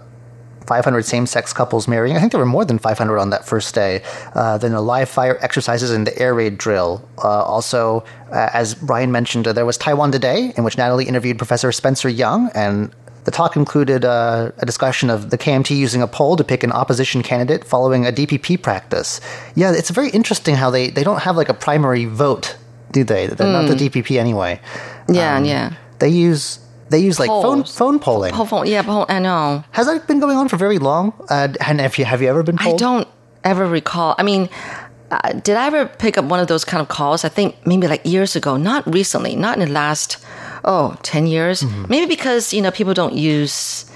[0.67, 2.17] 500 same-sex couples marrying.
[2.17, 4.03] I think there were more than 500 on that first day.
[4.35, 7.07] Uh, then the live fire exercises and the air raid drill.
[7.19, 11.39] Uh, also, uh, as Brian mentioned, uh, there was Taiwan Today, in which Natalie interviewed
[11.39, 12.93] Professor Spencer Young, and
[13.25, 16.71] the talk included uh, a discussion of the KMT using a poll to pick an
[16.73, 19.21] opposition candidate following a DPP practice.
[19.57, 22.57] Yeah, it's very interesting how they, they don't have like a primary vote,
[22.93, 23.27] do they?
[23.27, 24.61] They're not the DPP anyway.
[25.09, 25.75] Yeah, Um, yeah.
[25.99, 26.61] They use
[26.91, 27.77] they use like phone Polls.
[27.77, 28.33] phone polling.
[28.33, 29.65] Poll phone, yeah, poll, I know.
[29.73, 31.13] Has that been going on for very long?
[31.29, 33.09] Uh, and have you have you ever been I don't
[33.47, 34.15] ever recall.
[34.19, 34.49] I mean,
[35.11, 37.25] uh, did I ever pick up one of those kind of calls?
[37.25, 40.19] I think maybe like years ago, not recently, not in the last,
[40.65, 41.63] oh, 10 years.
[41.63, 41.85] Mm-hmm.
[41.89, 43.87] Maybe because, you know, people don't use.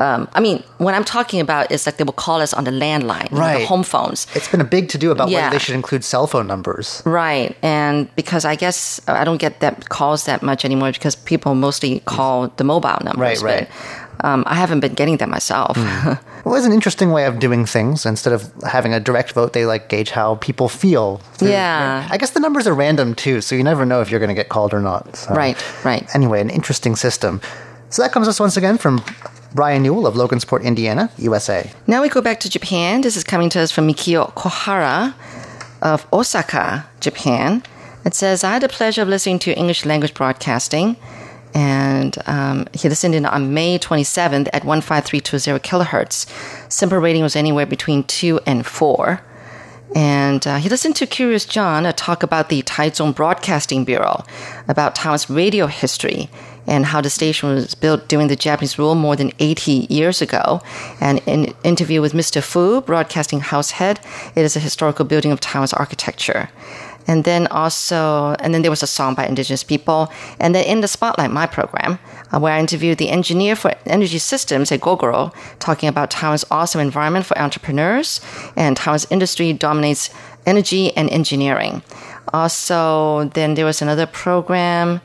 [0.00, 2.70] Um, I mean, what I'm talking about is like they will call us on the
[2.70, 3.58] landline, you know, Right.
[3.60, 4.26] the home phones.
[4.34, 5.38] It's been a big to do about Yeah.
[5.46, 7.02] whether they should include cell phone numbers.
[7.04, 7.56] Right.
[7.62, 12.00] And because I guess I don't get that calls that much anymore because people mostly
[12.04, 13.42] call the mobile numbers.
[13.42, 13.68] Right, right.
[14.20, 15.76] But, um, I haven't been getting that myself.
[16.44, 18.06] Well, it's an interesting way of doing things.
[18.06, 21.20] Instead of having a direct vote, they like gauge how people feel.
[21.34, 22.06] through- Yeah.
[22.10, 24.40] I guess the numbers are random too, so you never know if you're going to
[24.42, 25.16] get called or not.
[25.16, 25.34] So.
[25.34, 26.06] Right, right.
[26.14, 27.40] Anyway, an interesting system.
[27.90, 29.02] So that comes us once again from
[29.52, 31.70] Brian Newell of Logansport, Indiana, USA.
[31.86, 33.00] Now we go back to Japan.
[33.00, 35.14] This is coming to us from Mikio Kohara
[35.82, 37.62] of Osaka, Japan.
[38.04, 40.96] It says, I had the pleasure of listening to English language broadcasting.
[41.54, 46.26] And um, he listened in on May 27th at 15320 kilohertz.
[46.68, 49.20] SINPO rating was anywhere between 2 and 4.
[49.94, 54.24] And uh, he listened to Curious John talk about the Taichung Broadcasting Bureau,
[54.68, 56.28] about Taiwan's radio history,
[56.68, 60.60] and how the station was built during the Japanese rule more than 80 years ago.
[61.00, 62.42] And in interview with Mr.
[62.42, 63.98] Fu, Broadcasting House head,
[64.36, 66.50] it is a historical building of Taiwan's architecture.
[67.08, 70.12] And then also, and then there was a song by indigenous people.
[70.38, 71.98] And then in the Spotlight, my program,
[72.30, 76.82] uh, where I interviewed the engineer for energy systems at Gogoro, talking about Taiwan's awesome
[76.82, 78.20] environment for entrepreneurs
[78.56, 80.10] and Taiwan's industry dominates
[80.44, 81.82] energy and engineering.
[82.34, 85.00] Also, then there was another program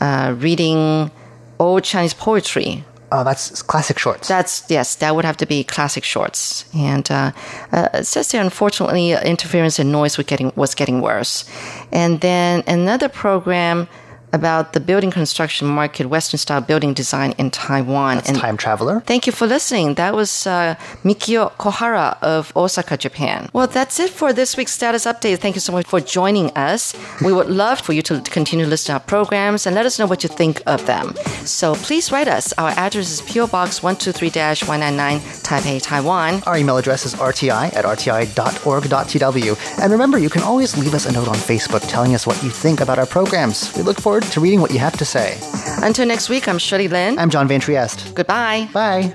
[0.00, 1.10] uh, reading
[1.58, 4.28] old Chinese poetry Oh, that's classic shorts.
[4.28, 6.66] that's yes, that would have to be classic shorts.
[6.74, 7.32] And uh,
[7.72, 11.48] uh, it says there, unfortunately, interference and noise was getting was getting worse.
[11.90, 13.88] And then another program
[14.32, 18.16] about the building construction market, Western style building design in Taiwan.
[18.16, 19.00] That's and Time Traveler.
[19.00, 19.94] Thank you for listening.
[19.94, 20.74] That was uh,
[21.04, 23.48] Mikio Kohara of Osaka, Japan.
[23.52, 25.38] Well, that's it for this week's status update.
[25.38, 26.94] Thank you so much for joining us.
[27.24, 29.98] We would love for you to continue to listen to our programs and let us
[29.98, 31.14] know what you think of them.
[31.44, 32.52] So please write us.
[32.58, 36.42] Our address is PO Box 123-199 Taipei, Taiwan.
[36.46, 39.78] Our email address is rti at rti.org.tw.
[39.82, 42.50] And remember, you can always leave us a note on Facebook telling us what you
[42.50, 43.74] think about our programs.
[43.76, 45.38] We look forward to reading what you have to say.
[45.82, 47.18] Until next week, I'm Shirley Lin.
[47.18, 48.14] I'm John Van Trieste.
[48.14, 48.68] Goodbye.
[48.72, 49.14] Bye.